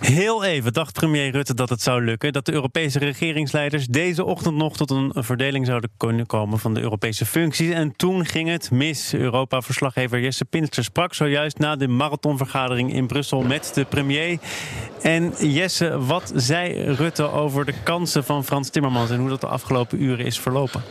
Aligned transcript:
Heel 0.00 0.44
even 0.44 0.72
dacht 0.72 0.92
premier 0.92 1.30
Rutte 1.30 1.54
dat 1.54 1.68
het 1.68 1.82
zou 1.82 2.04
lukken 2.04 2.32
dat 2.32 2.46
de 2.46 2.52
Europese 2.52 2.98
regeringsleiders 2.98 3.86
deze 3.86 4.24
ochtend 4.24 4.56
nog 4.56 4.76
tot 4.76 4.90
een 4.90 5.12
verdeling 5.14 5.66
zouden 5.66 5.90
kunnen 5.96 6.26
komen 6.26 6.58
van 6.58 6.74
de 6.74 6.80
Europese 6.80 7.26
functies. 7.26 7.70
En 7.70 7.96
toen 7.96 8.26
ging 8.26 8.48
het 8.48 8.70
mis. 8.70 9.14
Europa-verslaggever 9.14 10.20
Jesse 10.20 10.44
Pinster 10.44 10.84
sprak 10.84 11.14
zojuist 11.14 11.58
na 11.58 11.76
de 11.76 11.88
marathonvergadering 11.88 12.92
in 12.92 13.06
Brussel 13.06 13.42
met 13.42 13.70
de 13.74 13.84
premier. 13.84 14.38
En 15.02 15.32
Jesse, 15.38 15.98
wat 15.98 16.32
zei 16.34 16.92
Rutte 16.92 17.30
over 17.30 17.64
de 17.64 17.74
kansen 17.82 18.24
van 18.24 18.44
Frans 18.44 18.70
Timmermans 18.70 19.10
en 19.10 19.18
hoe 19.18 19.28
dat 19.28 19.40
de 19.40 19.46
afgelopen 19.46 20.02
uren 20.02 20.24
is 20.24 20.40
verlopen? 20.40 20.82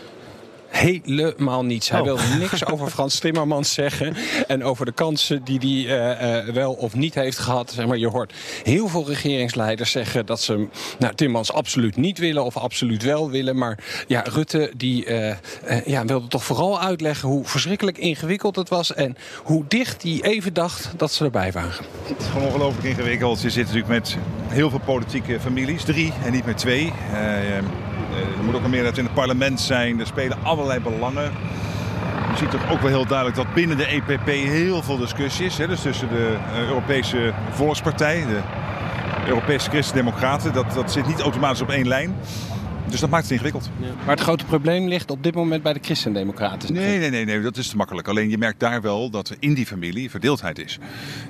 Helemaal 0.76 1.66
niets. 1.66 1.90
Hij 1.90 2.00
Oh. 2.00 2.06
wil 2.06 2.18
niks 2.40 2.66
over 2.72 2.88
Frans 2.90 3.20
Timmermans 3.20 3.74
zeggen. 3.74 4.16
En 4.48 4.64
over 4.64 4.86
de 4.86 4.92
kansen 4.92 5.44
die 5.44 5.60
hij 5.88 5.98
eh, 6.00 6.38
eh, 6.38 6.54
wel 6.54 6.74
of 6.74 6.94
niet 6.96 7.14
heeft 7.16 7.38
gehad. 7.38 7.72
Zeg 7.72 7.86
maar, 7.88 7.98
je 7.98 8.08
hoort 8.08 8.34
heel 8.64 8.88
veel 8.88 9.08
regeringsleiders 9.08 9.92
zeggen 9.92 10.26
dat 10.26 10.42
ze 10.42 10.68
nou, 11.00 11.16
Timmermans 11.16 11.52
absoluut 11.54 11.96
niet 11.96 12.18
willen 12.18 12.44
of 12.44 12.58
absoluut 12.58 13.04
wel 13.04 13.30
willen. 13.30 13.58
Maar 13.58 13.78
ja, 14.08 14.22
Rutte 14.22 14.72
die, 14.78 15.06
eh, 15.06 15.30
eh, 15.30 15.86
ja, 15.86 16.06
wilde 16.06 16.28
toch 16.28 16.44
vooral 16.44 16.82
uitleggen 16.82 17.30
hoe 17.30 17.46
verschrikkelijk 17.46 17.98
ingewikkeld 17.98 18.55
het 18.55 18.70
was. 18.70 18.94
En 18.94 19.18
hoe 19.44 19.64
dicht 19.68 20.04
hij 20.04 20.20
even 20.22 20.54
dacht 20.54 20.90
dat 20.98 21.12
ze 21.12 21.24
erbij 21.24 21.52
waren. 21.52 21.86
Het 22.04 22.20
is 22.21 22.26
gewoon 22.26 22.48
ongelooflijk 22.48 22.88
ingewikkeld. 22.88 23.42
Je 23.42 23.49
zit 23.49 23.64
natuurlijk 23.66 23.88
met 23.94 24.18
heel 24.48 24.70
veel 24.70 24.82
politieke 24.86 25.40
families, 25.40 25.84
drie 25.84 26.14
en 26.26 26.32
niet 26.32 26.46
meer 26.46 26.55
twee. 26.55 26.94
Eh, 28.16 28.38
er 28.38 28.44
moet 28.44 28.55
ook 28.55 28.63
een 28.63 28.70
meerderheid 28.70 28.98
in 28.98 29.04
het 29.04 29.13
parlement 29.13 29.60
zijn. 29.60 29.99
Er 29.99 30.05
spelen 30.05 30.38
allerlei 30.44 30.80
belangen. 30.80 31.32
Je 32.32 32.38
ziet 32.38 32.52
toch 32.52 32.71
ook 32.71 32.82
wel 32.82 32.90
heel 32.90 33.05
duidelijk 33.05 33.38
dat 33.38 33.54
binnen 33.54 33.77
de 33.77 33.85
EPP 33.85 34.27
heel 34.27 34.84
veel 34.84 34.98
discussie 34.98 35.46
is. 35.46 35.58
Hè? 35.58 35.68
Dus 35.68 35.82
tussen 35.82 36.10
de 36.10 36.38
Europese 36.68 37.34
Volkspartij, 37.49 38.26
de 38.26 38.40
Europese 39.27 39.70
Christen-Democraten. 39.70 40.54
Dat, 40.54 40.74
dat 40.74 40.91
zit 40.91 41.08
niet 41.08 41.20
automatisch 41.20 41.62
op 41.62 41.70
één 41.70 41.88
lijn. 41.88 42.16
Dus 42.90 43.00
dat 43.00 43.10
maakt 43.10 43.24
het 43.24 43.32
ingewikkeld. 43.32 43.70
Maar 44.05 44.16
het 44.16 44.20
grote 44.20 44.46
probleem 44.46 44.88
ligt 44.88 45.12
op 45.12 45.24
dit 45.24 45.36
moment 45.36 45.64
bij 45.64 45.74
de 45.74 45.80
Christendemocraten. 45.82 46.74
Nee, 46.74 47.00
nee, 47.00 47.10
nee, 47.10 47.26
nee, 47.26 47.42
dat 47.42 47.58
is 47.58 47.68
te 47.68 47.76
makkelijk. 47.76 48.08
Alleen 48.08 48.30
je 48.30 48.38
merkt 48.38 48.60
daar 48.60 48.82
wel 48.82 49.10
dat 49.10 49.30
er 49.30 49.36
in 49.40 49.54
die 49.54 49.66
familie 49.66 50.10
verdeeldheid 50.10 50.60
is. 50.60 50.80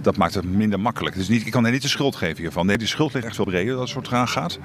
Dat 0.02 0.18
maakt 0.18 0.34
het 0.34 0.44
minder 0.44 0.80
makkelijk. 0.80 1.16
Dus 1.16 1.28
niet, 1.28 1.46
ik 1.46 1.52
kan 1.52 1.66
er 1.66 1.72
niet 1.72 1.82
de 1.82 1.88
schuld 1.88 2.16
geven 2.16 2.38
hiervan. 2.38 2.66
Nee, 2.66 2.78
die 2.78 2.88
schuld 2.88 3.14
ligt 3.14 3.26
echt 3.26 3.36
veel 3.36 3.46
breder 3.46 3.72
dat 3.72 3.82
het 3.82 3.90
soort 3.90 4.08
gaan 4.08 4.28
gaat. 4.28 4.60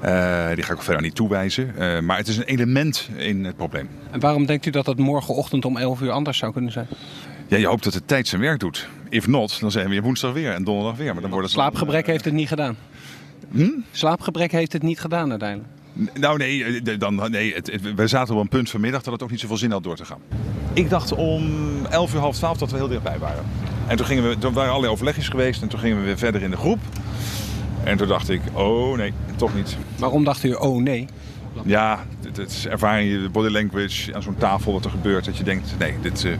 Eh, 0.00 0.48
die 0.54 0.64
ga 0.64 0.72
ik 0.72 0.78
ook 0.78 0.82
verder 0.82 1.02
niet 1.02 1.14
toewijzen. 1.14 1.78
Eh, 1.78 2.00
maar 2.00 2.16
het 2.16 2.28
is 2.28 2.36
een 2.36 2.44
element 2.44 3.08
in 3.16 3.44
het 3.44 3.56
probleem. 3.56 3.88
En 4.10 4.20
waarom 4.20 4.46
denkt 4.46 4.66
u 4.66 4.70
dat 4.70 4.86
het 4.86 4.98
morgenochtend 4.98 5.64
om 5.64 5.76
11 5.76 6.00
uur 6.00 6.10
anders 6.10 6.38
zou 6.38 6.52
kunnen 6.52 6.72
zijn? 6.72 6.86
Ja, 7.48 7.56
je 7.56 7.66
hoopt 7.66 7.84
dat 7.84 7.92
de 7.92 8.04
tijd 8.04 8.28
zijn 8.28 8.40
werk 8.40 8.60
doet. 8.60 8.88
If 9.08 9.26
not, 9.26 9.60
dan 9.60 9.70
zijn 9.70 9.84
we 9.84 9.90
weer 9.90 10.02
woensdag 10.02 10.32
weer 10.32 10.52
en 10.52 10.64
donderdag 10.64 10.96
weer. 10.96 11.12
Maar 11.12 11.22
dan 11.22 11.30
wordt 11.30 11.46
het 11.46 11.54
Slaapgebrek 11.54 12.06
heeft 12.06 12.24
het 12.24 12.34
niet 12.34 12.48
gedaan. 12.48 12.76
Hm? 13.52 13.70
Slaapgebrek 13.90 14.52
heeft 14.52 14.72
het 14.72 14.82
niet 14.82 15.00
gedaan 15.00 15.30
uiteindelijk. 15.30 15.75
Nou 16.20 16.38
nee, 16.38 16.64
eh, 16.64 16.80
de- 16.84 16.96
dan, 16.96 17.30
nee 17.30 17.54
het, 17.54 17.72
het- 17.72 17.94
we 17.94 18.06
zaten 18.06 18.34
op 18.34 18.40
een 18.40 18.48
punt 18.48 18.70
vanmiddag 18.70 19.02
dat 19.02 19.12
het 19.12 19.22
ook 19.22 19.30
niet 19.30 19.40
zoveel 19.40 19.56
zin 19.56 19.70
had 19.70 19.82
door 19.82 19.96
te 19.96 20.04
gaan. 20.04 20.18
Ik 20.72 20.90
dacht 20.90 21.12
om 21.12 21.44
11 21.90 22.14
uur, 22.14 22.20
half 22.20 22.36
12 22.36 22.58
dat 22.58 22.70
we 22.70 22.76
heel 22.76 22.88
dichtbij 22.88 23.18
waren. 23.18 23.44
En 23.86 23.96
toen, 23.96 24.06
gingen 24.06 24.28
we, 24.28 24.38
toen 24.38 24.52
waren 24.52 24.68
allerlei 24.70 24.92
overlegjes 24.92 25.28
geweest 25.28 25.62
en 25.62 25.68
toen 25.68 25.78
gingen 25.80 25.98
we 25.98 26.04
weer 26.04 26.18
verder 26.18 26.42
in 26.42 26.50
de 26.50 26.56
groep. 26.56 26.78
En 27.84 27.96
toen 27.96 28.08
dacht 28.08 28.28
ik, 28.30 28.40
oh 28.52 28.96
nee, 28.96 29.12
toch 29.36 29.54
niet. 29.54 29.76
Waarom 29.98 30.24
dacht 30.24 30.44
u, 30.44 30.52
oh 30.52 30.82
nee? 30.82 31.06
Ja, 31.64 32.04
het, 32.24 32.36
het 32.36 32.50
is 32.50 32.66
ervaring, 32.66 33.10
je 33.10 33.28
body 33.28 33.48
language 33.48 34.14
aan 34.14 34.22
zo'n 34.22 34.36
tafel 34.38 34.72
wat 34.72 34.84
er 34.84 34.90
gebeurt. 34.90 35.24
Dat 35.24 35.36
je 35.36 35.44
denkt, 35.44 35.74
nee, 35.78 35.94
dit, 36.02 36.24
eh, 36.24 36.32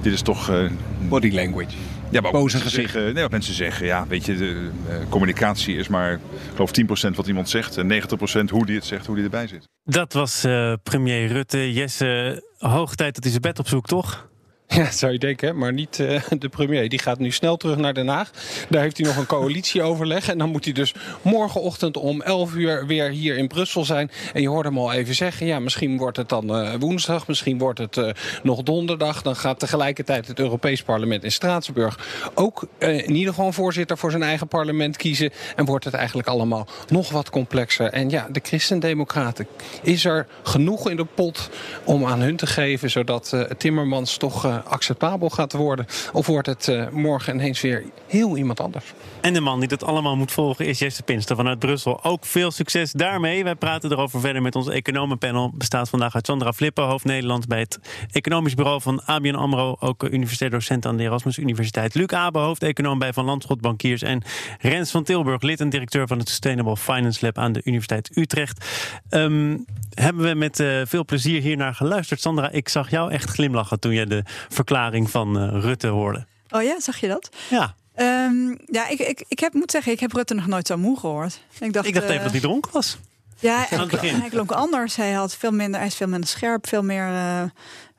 dit 0.00 0.12
is 0.12 0.22
toch... 0.22 0.48
eh, 0.50 0.70
Body 1.08 1.30
language. 1.34 1.76
Ja, 2.12 2.20
maar 2.20 2.32
ook 2.32 2.40
Boze 2.40 2.56
mensen 2.56 2.70
gezicht. 2.70 2.92
Zeggen, 2.92 3.12
nee, 3.14 3.22
wat 3.22 3.30
mensen 3.30 3.54
zeggen, 3.54 3.86
ja, 3.86 4.06
weet 4.06 4.26
je, 4.26 4.36
de 4.36 4.70
eh, 4.88 4.96
communicatie 5.08 5.76
is 5.76 5.88
maar, 5.88 6.12
ik 6.12 6.20
geloof 6.54 6.70
10% 7.10 7.14
wat 7.16 7.26
iemand 7.26 7.48
zegt. 7.48 7.76
En 7.76 7.88
90% 7.92 8.50
hoe 8.50 8.66
die 8.66 8.74
het 8.74 8.84
zegt, 8.84 9.06
hoe 9.06 9.14
die 9.14 9.24
erbij 9.24 9.46
zit. 9.46 9.68
Dat 9.84 10.12
was 10.12 10.44
eh, 10.44 10.72
premier 10.82 11.26
Rutte. 11.26 11.72
Jesse, 11.72 12.42
hoog 12.58 12.94
tijd 12.94 13.14
dat 13.14 13.22
hij 13.22 13.32
zijn 13.32 13.42
bed 13.42 13.58
opzoekt, 13.58 13.88
toch? 13.88 14.30
Ja, 14.82 14.90
zou 14.90 15.12
je 15.12 15.18
denken, 15.18 15.58
maar 15.58 15.72
niet 15.72 16.00
eh, 16.00 16.22
de 16.38 16.48
premier. 16.48 16.88
Die 16.88 16.98
gaat 16.98 17.18
nu 17.18 17.30
snel 17.30 17.56
terug 17.56 17.76
naar 17.76 17.94
Den 17.94 18.08
Haag. 18.08 18.30
Daar 18.68 18.82
heeft 18.82 18.96
hij 18.96 19.06
nog 19.06 19.16
een 19.16 19.26
coalitieoverleg. 19.26 20.28
En 20.28 20.38
dan 20.38 20.50
moet 20.50 20.64
hij 20.64 20.72
dus 20.72 20.94
morgenochtend 21.22 21.96
om 21.96 22.22
11 22.22 22.54
uur 22.54 22.86
weer 22.86 23.10
hier 23.10 23.36
in 23.36 23.48
Brussel 23.48 23.84
zijn. 23.84 24.10
En 24.32 24.42
je 24.42 24.48
hoorde 24.48 24.68
hem 24.68 24.78
al 24.78 24.92
even 24.92 25.14
zeggen, 25.14 25.46
ja, 25.46 25.58
misschien 25.58 25.98
wordt 25.98 26.16
het 26.16 26.28
dan 26.28 26.56
eh, 26.56 26.74
woensdag, 26.78 27.26
misschien 27.26 27.58
wordt 27.58 27.78
het 27.78 27.96
eh, 27.96 28.10
nog 28.42 28.62
donderdag. 28.62 29.22
Dan 29.22 29.36
gaat 29.36 29.58
tegelijkertijd 29.58 30.26
het 30.26 30.38
Europees 30.38 30.82
Parlement 30.82 31.24
in 31.24 31.32
Straatsburg 31.32 31.98
ook 32.34 32.66
in 32.78 33.14
ieder 33.14 33.28
geval 33.28 33.46
een 33.46 33.52
voorzitter 33.52 33.98
voor 33.98 34.10
zijn 34.10 34.22
eigen 34.22 34.48
parlement 34.48 34.96
kiezen. 34.96 35.30
En 35.56 35.64
wordt 35.64 35.84
het 35.84 35.94
eigenlijk 35.94 36.28
allemaal 36.28 36.66
nog 36.88 37.10
wat 37.10 37.30
complexer. 37.30 37.86
En 37.86 38.10
ja, 38.10 38.28
de 38.30 38.40
Christendemocraten, 38.42 39.46
is 39.82 40.04
er 40.04 40.26
genoeg 40.42 40.90
in 40.90 40.96
de 40.96 41.04
pot 41.04 41.50
om 41.84 42.06
aan 42.06 42.20
hun 42.20 42.36
te 42.36 42.46
geven, 42.46 42.90
zodat 42.90 43.36
Timmermans 43.58 44.16
toch 44.16 44.61
acceptabel 44.64 45.28
gaat 45.28 45.52
worden? 45.52 45.86
Of 46.12 46.26
wordt 46.26 46.46
het 46.46 46.68
eh, 46.68 46.88
morgen 46.88 47.34
ineens 47.34 47.60
weer 47.60 47.84
heel 48.06 48.36
iemand 48.36 48.60
anders? 48.60 48.94
En 49.20 49.32
de 49.32 49.40
man 49.40 49.60
die 49.60 49.68
dat 49.68 49.84
allemaal 49.84 50.16
moet 50.16 50.32
volgen 50.32 50.66
is 50.66 50.78
Jesse 50.78 51.02
Pinster 51.02 51.36
vanuit 51.36 51.58
Brussel. 51.58 52.04
Ook 52.04 52.24
veel 52.24 52.50
succes 52.50 52.92
daarmee. 52.92 53.44
Wij 53.44 53.54
praten 53.54 53.92
erover 53.92 54.20
verder 54.20 54.42
met 54.42 54.56
ons 54.56 54.68
economenpanel. 54.68 55.50
Bestaat 55.54 55.88
vandaag 55.88 56.14
uit 56.14 56.26
Sandra 56.26 56.52
Flippen, 56.52 56.84
hoofd 56.84 57.04
Nederland 57.04 57.46
bij 57.46 57.58
het 57.58 57.78
economisch 58.12 58.54
bureau 58.54 58.80
van 58.80 59.04
ABN 59.04 59.34
AMRO. 59.34 59.76
Ook 59.80 60.02
universitair 60.02 60.50
docent 60.50 60.86
aan 60.86 60.96
de 60.96 61.02
Erasmus 61.02 61.38
Universiteit. 61.38 61.94
Luc 61.94 62.06
Abe, 62.06 62.38
hoofdeconoom 62.38 62.98
bij 62.98 63.12
Van 63.12 63.24
Landschot 63.24 63.60
Bankiers. 63.60 64.02
En 64.02 64.22
Rens 64.58 64.90
van 64.90 65.04
Tilburg, 65.04 65.42
lid 65.42 65.60
en 65.60 65.70
directeur 65.70 66.06
van 66.06 66.18
het 66.18 66.28
Sustainable 66.28 66.76
Finance 66.76 67.24
Lab 67.24 67.38
aan 67.38 67.52
de 67.52 67.60
Universiteit 67.64 68.16
Utrecht. 68.16 68.66
Ehm, 69.08 69.56
hebben 69.94 70.24
we 70.24 70.34
met 70.34 70.60
eh, 70.60 70.80
veel 70.84 71.04
plezier 71.04 71.42
hier 71.42 71.56
naar 71.56 71.74
geluisterd. 71.74 72.20
Sandra, 72.20 72.50
ik 72.50 72.68
zag 72.68 72.90
jou 72.90 73.10
echt 73.10 73.30
glimlachen 73.30 73.80
toen 73.80 73.92
je 73.92 74.06
de 74.06 74.22
verklaring 74.52 75.10
van 75.10 75.38
eh, 75.38 75.60
Rutte 75.60 75.86
hoorde. 75.86 76.26
Oh 76.50 76.62
ja, 76.62 76.80
zag 76.80 76.96
je 76.96 77.08
dat? 77.08 77.28
Ja, 77.50 77.74
Ehm, 77.94 78.54
ja, 78.66 78.88
ik, 78.88 78.98
ik, 78.98 79.24
ik 79.28 79.38
heb, 79.38 79.52
moet 79.52 79.70
zeggen, 79.70 79.92
ik 79.92 80.00
heb 80.00 80.12
Rutte 80.12 80.34
nog 80.34 80.46
nooit 80.46 80.66
zo 80.66 80.76
moe 80.76 80.98
gehoord. 80.98 81.40
Ik 81.60 81.72
dacht, 81.72 81.86
ik 81.86 81.94
dacht 81.94 82.06
eh, 82.06 82.10
even 82.12 82.22
dat 82.22 82.32
hij 82.32 82.40
dronken 82.40 82.72
was. 82.72 82.98
Ja, 83.38 83.66
hij, 83.68 84.28
klonk 84.30 84.52
anders. 84.52 84.96
Hij, 84.96 85.12
had 85.12 85.36
veel 85.36 85.50
minder, 85.50 85.78
hij 85.80 85.88
is 85.88 85.94
veel 85.94 86.06
minder 86.08 86.28
scherp, 86.28 86.66
veel 86.68 86.82
meer... 86.82 87.06
eh, 87.08 87.42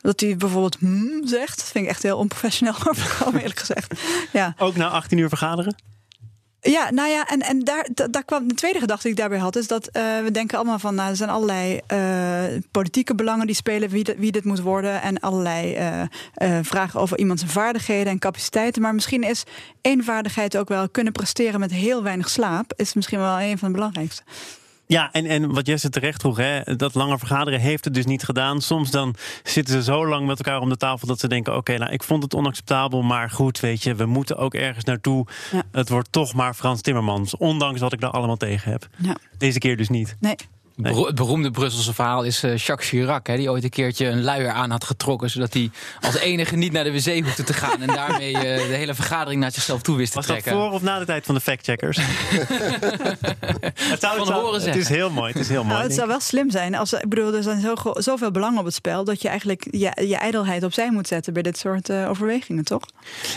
dat 0.01 0.19
hij 0.19 0.37
bijvoorbeeld 0.37 0.77
hmm 0.79 1.27
zegt. 1.27 1.57
Dat 1.57 1.67
vind 1.67 1.83
ik 1.83 1.89
echt 1.89 2.03
heel 2.03 2.17
onprofessioneel 2.17 2.73
overkomen, 2.89 3.41
eerlijk 3.41 3.59
gezegd. 3.59 4.01
Ja. 4.31 4.53
Ook 4.57 4.75
na 4.75 4.89
18 4.89 5.17
uur 5.17 5.29
vergaderen? 5.29 5.75
Ja, 6.65 6.91
nou 6.91 7.09
ja, 7.09 7.27
en, 7.27 7.41
en 7.41 7.59
daar, 7.59 7.87
da- 7.93 8.07
daar 8.07 8.23
kwam 8.23 8.47
de 8.47 8.53
tweede 8.53 8.79
gedachte 8.79 9.01
die 9.03 9.11
ik 9.11 9.17
daarbij 9.17 9.37
had, 9.39 9.55
is 9.55 9.67
dat 9.67 9.87
eh, 9.87 10.03
we 10.23 10.31
denken 10.31 10.57
allemaal 10.57 10.79
van, 10.79 10.95
nou, 10.95 11.09
er 11.09 11.15
zijn 11.15 11.29
allerlei 11.29 11.79
eh, 11.87 12.61
politieke 12.71 13.15
belangen 13.15 13.45
die 13.45 13.55
spelen 13.55 13.89
wie, 13.89 14.05
wie 14.17 14.31
dit 14.31 14.43
moet 14.43 14.59
worden, 14.61 15.01
en 15.01 15.19
allerlei 15.19 15.73
eh, 15.75 16.59
vragen 16.61 16.99
over 16.99 17.17
iemand 17.17 17.39
zijn 17.39 17.51
vaardigheden 17.51 18.11
en 18.11 18.19
capaciteiten. 18.19 18.81
Maar 18.81 18.93
misschien 18.93 19.23
is 19.23 19.43
één 19.81 20.03
vaardigheid 20.03 20.57
ook 20.57 20.67
wel 20.67 20.89
kunnen 20.89 21.13
presteren 21.13 21.59
met 21.59 21.71
heel 21.71 22.03
weinig 22.03 22.29
slaap, 22.29 22.73
is 22.75 22.93
misschien 22.93 23.19
wel 23.19 23.39
een 23.39 23.57
van 23.57 23.67
de 23.67 23.73
belangrijkste. 23.73 24.23
Ja, 24.85 25.11
en, 25.11 25.25
en 25.25 25.53
wat 25.53 25.67
Jesse 25.67 25.89
terecht 25.89 26.21
vroeg, 26.21 26.37
hè, 26.37 26.75
dat 26.75 26.93
lange 26.93 27.17
vergaderen 27.17 27.59
heeft 27.59 27.85
het 27.85 27.93
dus 27.93 28.05
niet 28.05 28.23
gedaan. 28.23 28.61
Soms 28.61 28.91
dan 28.91 29.15
zitten 29.43 29.73
ze 29.73 29.83
zo 29.83 30.07
lang 30.07 30.27
met 30.27 30.37
elkaar 30.37 30.61
om 30.61 30.69
de 30.69 30.77
tafel 30.77 31.07
dat 31.07 31.19
ze 31.19 31.27
denken: 31.27 31.55
oké, 31.55 31.77
nou, 31.77 31.91
ik 31.91 32.03
vond 32.03 32.23
het 32.23 32.33
onacceptabel, 32.33 33.01
maar 33.01 33.29
goed, 33.29 33.59
weet 33.59 33.83
je, 33.83 33.95
we 33.95 34.05
moeten 34.05 34.37
ook 34.37 34.53
ergens 34.53 34.85
naartoe. 34.85 35.27
Ja. 35.51 35.63
Het 35.71 35.89
wordt 35.89 36.11
toch 36.11 36.33
maar 36.33 36.53
Frans 36.53 36.81
Timmermans, 36.81 37.37
ondanks 37.37 37.79
wat 37.79 37.93
ik 37.93 37.99
daar 37.99 38.11
allemaal 38.11 38.37
tegen 38.37 38.71
heb. 38.71 38.87
Ja. 38.97 39.17
Deze 39.37 39.59
keer 39.59 39.77
dus 39.77 39.89
niet. 39.89 40.15
Nee. 40.19 40.35
Het 40.81 41.15
beroemde 41.15 41.51
Brusselse 41.51 41.93
verhaal 41.93 42.23
is 42.23 42.43
eh, 42.43 42.57
Jacques 42.57 42.89
Chirac, 42.89 43.27
hè, 43.27 43.35
die 43.35 43.49
ooit 43.51 43.63
een 43.63 43.69
keertje 43.69 44.07
een 44.07 44.23
luier 44.23 44.49
aan 44.49 44.71
had 44.71 44.83
getrokken, 44.83 45.29
zodat 45.29 45.53
hij 45.53 45.71
als 46.01 46.15
enige 46.15 46.55
niet 46.55 46.71
naar 46.71 46.83
de 46.83 46.91
wc 46.91 47.23
hoefde 47.23 47.43
te 47.43 47.53
gaan 47.53 47.81
en 47.81 47.87
daarmee 47.87 48.33
eh, 48.37 48.67
de 48.67 48.75
hele 48.75 48.93
vergadering 48.93 49.41
naar 49.41 49.51
zichzelf 49.51 49.81
toe 49.81 49.97
wist 49.97 50.11
te 50.11 50.17
Was 50.17 50.27
dat 50.27 50.39
trekken. 50.39 50.61
voor 50.63 50.71
of 50.71 50.81
na 50.81 50.99
de 50.99 51.05
tijd 51.05 51.25
van 51.25 51.35
de 51.35 51.41
factcheckers? 51.41 51.97
het, 52.03 52.07
zou, 53.99 54.17
het, 54.19 54.27
zou- 54.27 54.53
het 54.53 54.63
zeggen. 54.63 54.81
is 54.81 54.89
heel 54.89 55.09
mooi. 55.09 55.31
Het 55.31 55.41
is 55.41 55.49
heel 55.49 55.63
mooi. 55.63 55.73
Nou, 55.73 55.83
het 55.83 55.93
zou 55.93 56.07
wel 56.07 56.19
slim 56.19 56.51
zijn. 56.51 56.75
Als, 56.75 56.93
ik 56.93 57.09
bedoel, 57.09 57.33
er 57.33 57.43
zijn 57.43 57.61
zo, 57.61 57.75
zoveel 57.93 58.31
belangen 58.31 58.59
op 58.59 58.65
het 58.65 58.73
spel 58.73 59.03
dat 59.03 59.21
je 59.21 59.27
eigenlijk 59.27 59.67
je, 59.71 60.05
je 60.07 60.17
ijdelheid 60.17 60.63
opzij 60.63 60.91
moet 60.91 61.07
zetten 61.07 61.33
bij 61.33 61.41
dit 61.41 61.57
soort 61.57 61.89
eh, 61.89 62.09
overwegingen, 62.09 62.63
toch? 62.63 62.81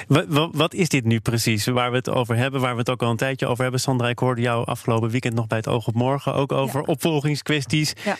Wat, 0.08 0.24
wat, 0.28 0.50
wat 0.52 0.74
is 0.74 0.88
dit 0.88 1.04
nu 1.04 1.20
precies 1.20 1.66
waar 1.66 1.90
we 1.90 1.96
het 1.96 2.10
over 2.10 2.36
hebben? 2.36 2.60
Waar 2.60 2.72
we 2.72 2.78
het 2.78 2.90
ook 2.90 3.02
al 3.02 3.10
een 3.10 3.16
tijdje 3.16 3.46
over 3.46 3.62
hebben. 3.62 3.80
Sandra, 3.80 4.08
ik 4.08 4.18
hoorde 4.18 4.40
jou 4.40 4.66
afgelopen 4.66 5.10
weekend 5.10 5.34
nog 5.34 5.46
bij 5.46 5.58
het 5.58 5.68
Oog 5.68 5.86
op 5.86 5.94
Morgen 5.94 6.34
ook 6.34 6.52
over 6.52 6.80
Ja. 6.86 6.92
Opvolgingskwesties. 7.26 7.92
Ja. 8.04 8.16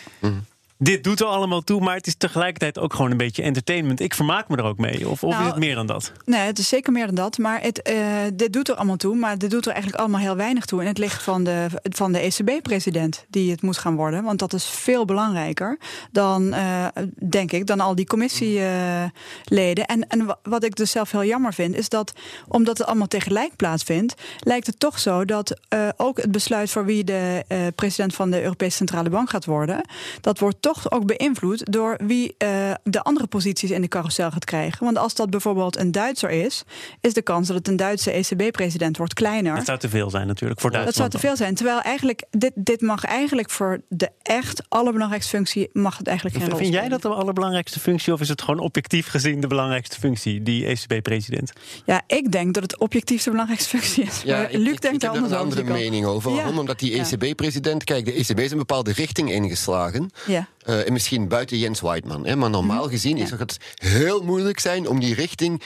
Dit 0.77 1.03
doet 1.03 1.19
er 1.19 1.25
allemaal 1.25 1.61
toe, 1.61 1.81
maar 1.81 1.95
het 1.95 2.07
is 2.07 2.15
tegelijkertijd 2.15 2.79
ook 2.79 2.93
gewoon 2.93 3.11
een 3.11 3.17
beetje 3.17 3.41
entertainment. 3.43 3.99
Ik 3.99 4.13
vermaak 4.13 4.47
me 4.47 4.57
er 4.57 4.63
ook 4.63 4.77
mee. 4.77 5.09
Of, 5.09 5.23
of 5.23 5.31
Nou, 5.31 5.43
is 5.43 5.49
het 5.49 5.59
meer 5.59 5.75
dan 5.75 5.87
dat? 5.87 6.11
Nee, 6.25 6.39
het 6.41 6.59
is 6.59 6.67
zeker 6.67 6.91
meer 6.93 7.05
dan 7.05 7.15
dat. 7.15 7.37
Maar 7.37 7.61
het, 7.61 7.81
eh, 7.81 7.95
dit 8.33 8.53
doet 8.53 8.69
er 8.69 8.75
allemaal 8.75 8.95
toe. 8.95 9.15
Maar 9.15 9.37
dit 9.37 9.49
doet 9.49 9.65
er 9.65 9.71
eigenlijk 9.71 10.01
allemaal 10.01 10.21
heel 10.21 10.35
weinig 10.35 10.65
toe. 10.65 10.81
In 10.81 10.87
het 10.87 10.97
licht 10.97 11.23
van 11.23 11.43
de, 11.43 11.65
van 11.83 12.11
de 12.11 12.19
ECB-president 12.19 13.25
die 13.29 13.51
het 13.51 13.61
moet 13.61 13.77
gaan 13.77 13.95
worden. 13.95 14.23
Want 14.23 14.39
dat 14.39 14.53
is 14.53 14.65
veel 14.65 15.05
belangrijker 15.05 15.77
dan, 16.11 16.53
eh, 16.53 16.85
denk 17.29 17.51
ik, 17.51 17.67
dan 17.67 17.79
al 17.79 17.95
die 17.95 18.05
commissieleden. 18.05 19.85
en, 19.85 20.07
en 20.07 20.25
wa- 20.25 20.39
wat 20.43 20.63
ik 20.63 20.75
dus 20.75 20.91
zelf 20.91 21.11
heel 21.11 21.23
jammer 21.23 21.53
vind, 21.53 21.75
is 21.75 21.89
dat 21.89 22.13
omdat 22.47 22.77
het 22.77 22.87
allemaal 22.87 23.07
tegelijk 23.07 23.55
plaatsvindt, 23.55 24.13
lijkt 24.39 24.67
het 24.67 24.79
toch 24.79 24.99
zo 24.99 25.25
dat 25.25 25.59
eh, 25.67 25.87
ook 25.97 26.17
het 26.21 26.31
besluit 26.31 26.69
voor 26.69 26.85
wie 26.85 27.03
de 27.03 27.43
president 27.75 28.15
van 28.15 28.31
de 28.31 28.41
Europese 28.43 28.75
Centrale 28.77 29.09
Bank 29.09 29.29
gaat 29.29 29.45
worden, 29.45 29.81
dat 30.21 30.39
wordt 30.39 30.61
toch 30.73 30.91
ook 30.91 31.05
beïnvloed 31.05 31.71
door 31.71 31.99
wie 32.03 32.35
eh, 32.37 32.71
de 32.83 33.01
andere 33.03 33.27
posities 33.27 33.71
in 33.71 33.81
de 33.81 33.87
carousel 33.87 34.31
gaat 34.31 34.45
krijgen. 34.45 34.83
Want 34.85 34.97
als 34.97 35.15
dat 35.15 35.29
bijvoorbeeld 35.29 35.77
een 35.77 35.91
Duitser 35.91 36.29
is, 36.29 36.63
is 37.01 37.13
de 37.13 37.21
kans 37.21 37.47
dat 37.47 37.57
het 37.57 37.67
een 37.67 37.75
Duitse 37.75 38.11
ECB-president 38.11 38.97
wordt 38.97 39.13
kleiner. 39.13 39.55
Dat 39.55 39.65
zou 39.65 39.77
te 39.79 39.89
veel 39.89 40.09
zijn 40.09 40.27
natuurlijk 40.27 40.59
voor 40.59 40.71
Dat 40.71 40.81
Duitsland. 40.81 41.11
zou 41.11 41.21
te 41.21 41.27
veel 41.27 41.37
zijn. 41.37 41.55
Terwijl 41.55 41.81
eigenlijk, 41.81 42.23
dit, 42.31 42.51
dit 42.55 42.81
mag 42.81 43.03
eigenlijk 43.03 43.49
voor 43.49 43.81
de 43.89 44.09
echt 44.21 44.63
allerbelangrijkste 44.69 45.35
functie, 45.35 45.69
mag 45.73 45.97
het 45.97 46.07
eigenlijk 46.07 46.37
geen 46.37 46.49
rol 46.49 46.57
Vind 46.59 46.73
jij 46.73 46.87
dat 46.89 47.01
de 47.01 47.07
allerbelangrijkste 47.07 47.79
functie 47.79 48.13
of 48.13 48.19
is 48.21 48.29
het 48.29 48.41
gewoon 48.41 48.59
objectief 48.59 49.07
gezien 49.07 49.39
de 49.41 49.47
belangrijkste 49.47 49.99
functie, 49.99 50.43
die 50.43 50.65
ECB-president? 50.65 51.51
Ja, 51.85 52.01
ik 52.07 52.31
denk 52.31 52.53
dat 52.53 52.63
het 52.63 52.77
objectief 52.77 53.23
de 53.23 53.29
belangrijkste 53.29 53.69
functie 53.69 54.03
is. 54.03 54.21
Ja, 54.21 54.37
Maar 54.37 54.51
ik, 54.51 54.57
Luc 54.57 54.73
ik, 54.73 54.81
denkt 54.81 54.95
ik 54.95 55.01
daar 55.01 55.13
heb 55.13 55.19
er 55.23 55.37
anders 55.37 55.41
een 55.41 55.47
over. 55.47 55.59
andere 55.59 55.79
mening 55.83 56.05
over. 56.05 56.31
Ja. 56.31 56.37
Waarom? 56.37 56.57
Omdat 56.59 56.79
die. 56.79 56.99
ECB-president, 56.99 57.83
kijk, 57.83 58.05
de 58.05 58.13
ECB 58.13 58.39
is 58.39 58.51
een 58.51 58.57
bepaalde 58.57 58.91
richting 58.91 59.31
ingeslagen. 59.31 60.09
Ja. 60.27 60.47
Eh, 60.67 60.87
en 60.87 60.93
misschien 60.93 61.27
buiten 61.27 61.57
Jens 61.57 61.81
Weidmann. 61.81 62.25
Hè, 62.25 62.35
maar 62.35 62.49
normaal 62.49 62.81
Mhm. 62.83 62.89
gezien 62.91 63.17
is 63.17 63.29
het 63.29 63.57
heel 63.75 64.21
moeilijk 64.23 64.59
zijn 64.59 64.87
om 64.87 64.99
die 64.99 65.13
richting 65.15 65.61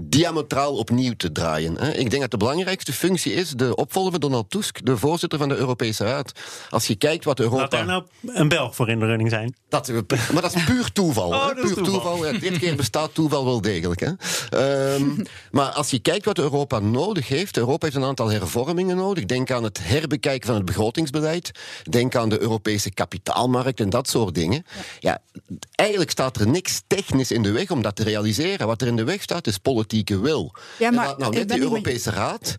diametraal 0.00 0.76
opnieuw 0.76 1.12
te 1.16 1.32
draaien. 1.32 1.76
Hè. 1.78 1.92
Ik 1.92 2.10
denk 2.10 2.22
dat 2.22 2.30
de 2.30 2.36
belangrijkste 2.36 2.92
functie 2.92 3.32
is 3.32 3.50
de 3.50 3.74
opvolger 3.74 4.10
van 4.10 4.20
Donald 4.20 4.50
Tusk, 4.50 4.84
de 4.84 4.96
voorzitter 4.96 5.38
van 5.38 5.48
de 5.48 5.56
Europese 5.56 6.04
Raad. 6.04 6.32
Als 6.70 6.86
je 6.86 6.94
kijkt 6.94 7.24
wat 7.24 7.38
Laat 7.38 7.52
Europa... 7.52 7.76
daar 7.76 7.86
nou 7.86 8.04
een 8.26 8.48
Belg 8.48 8.74
voor 8.74 8.88
in 8.88 8.98
de 8.98 9.06
running 9.06 9.30
zijn. 9.30 9.54
Dat, 9.68 9.92
maar 10.32 10.42
dat 10.42 10.54
is 10.54 10.64
puur 10.64 10.92
toeval. 10.92 11.24
Oh, 11.36 11.48
hè. 11.48 11.54
dat 11.54 11.64
is 11.64 11.72
puur 11.72 11.84
toeval. 11.84 12.12
toeval. 12.14 12.32
Ja, 12.32 12.38
dit 12.38 12.58
keer 12.58 12.76
bestaat 12.76 13.14
toeval 13.14 13.44
wel 13.44 13.60
degelijk. 13.60 14.00
Hè. 14.00 14.12
Ehm, 14.50 15.04
maar 15.50 15.68
als 15.68 15.90
je 15.90 15.98
kijkt 15.98 16.24
wat 16.24 16.38
Europa 16.38 16.78
nodig 16.78 17.28
heeft, 17.28 17.56
Europa 17.56 17.84
heeft 17.84 17.98
een 17.98 18.04
aantal 18.04 18.30
hervormingen 18.30 18.96
nodig. 18.96 19.24
Denk 19.24 19.50
aan 19.50 19.64
het 19.64 19.80
herbekijken 19.82 20.46
van 20.46 20.56
het 20.56 20.64
begrotingsbeleid. 20.64 21.50
Denk 21.90 22.14
aan 22.14 22.28
de 22.28 22.40
Europese 22.40 22.90
kapitaalmarkt 22.90 23.80
en 23.80 23.90
dat 23.90 24.08
soort 24.08 24.34
dingen. 24.34 24.64
Ja, 24.98 25.22
eigenlijk 25.74 26.10
staat 26.10 26.36
er 26.36 26.48
niks 26.48 26.82
technisch 26.86 27.30
in 27.30 27.42
de 27.42 27.52
weg 27.52 27.70
om 27.70 27.82
dat 27.82 27.96
te 27.96 28.02
realiseren. 28.02 28.66
Wat 28.66 28.80
er 28.80 28.88
in 28.88 28.96
de 28.96 29.04
weg 29.04 29.22
staat 29.22 29.46
is 29.46 29.58
politieke 29.86 30.20
wil. 30.20 30.52
Ja, 30.78 30.86
En 30.86 30.94
maar 30.94 31.06
laat 31.06 31.18
nou 31.18 31.30
ik 31.32 31.38
net 31.38 31.48
niet 31.48 31.58
met- 31.58 31.68
Europese 31.68 32.10
Raad 32.10 32.56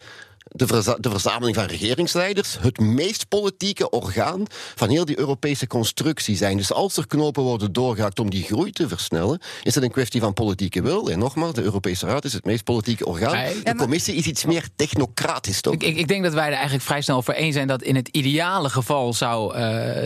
de, 0.57 0.67
verza- 0.67 0.97
de 0.99 1.09
verzameling 1.09 1.55
van 1.55 1.65
regeringsleiders 1.65 2.57
het 2.59 2.79
meest 2.79 3.27
politieke 3.27 3.89
orgaan 3.89 4.43
van 4.75 4.89
heel 4.89 5.05
die 5.05 5.19
Europese 5.19 5.67
constructie 5.67 6.35
zijn. 6.35 6.57
Dus 6.57 6.73
als 6.73 6.97
er 6.97 7.07
knopen 7.07 7.43
worden 7.43 7.73
doorgehakt 7.73 8.19
om 8.19 8.29
die 8.29 8.43
groei 8.43 8.71
te 8.71 8.87
versnellen, 8.87 9.39
is 9.63 9.75
het 9.75 9.83
een 9.83 9.91
kwestie 9.91 10.21
van 10.21 10.33
politieke 10.33 10.81
wil. 10.81 11.11
En 11.11 11.19
nogmaals, 11.19 11.53
de 11.53 11.61
Europese 11.61 12.05
Raad 12.05 12.25
is 12.25 12.33
het 12.33 12.45
meest 12.45 12.63
politieke 12.63 13.05
orgaan. 13.05 13.45
De 13.63 13.75
commissie 13.75 14.15
is 14.15 14.25
iets 14.25 14.45
meer 14.45 14.67
technocratisch, 14.75 15.61
toch? 15.61 15.73
Ik, 15.73 15.83
ik, 15.83 15.97
ik 15.97 16.07
denk 16.07 16.23
dat 16.23 16.33
wij 16.33 16.47
er 16.47 16.53
eigenlijk 16.53 16.83
vrij 16.83 17.01
snel 17.01 17.17
over 17.17 17.33
eens 17.33 17.55
zijn 17.55 17.67
dat 17.67 17.81
in 17.81 17.95
het 17.95 18.07
ideale 18.07 18.69
geval 18.69 19.13
zou 19.13 19.53
eh, 19.53 19.61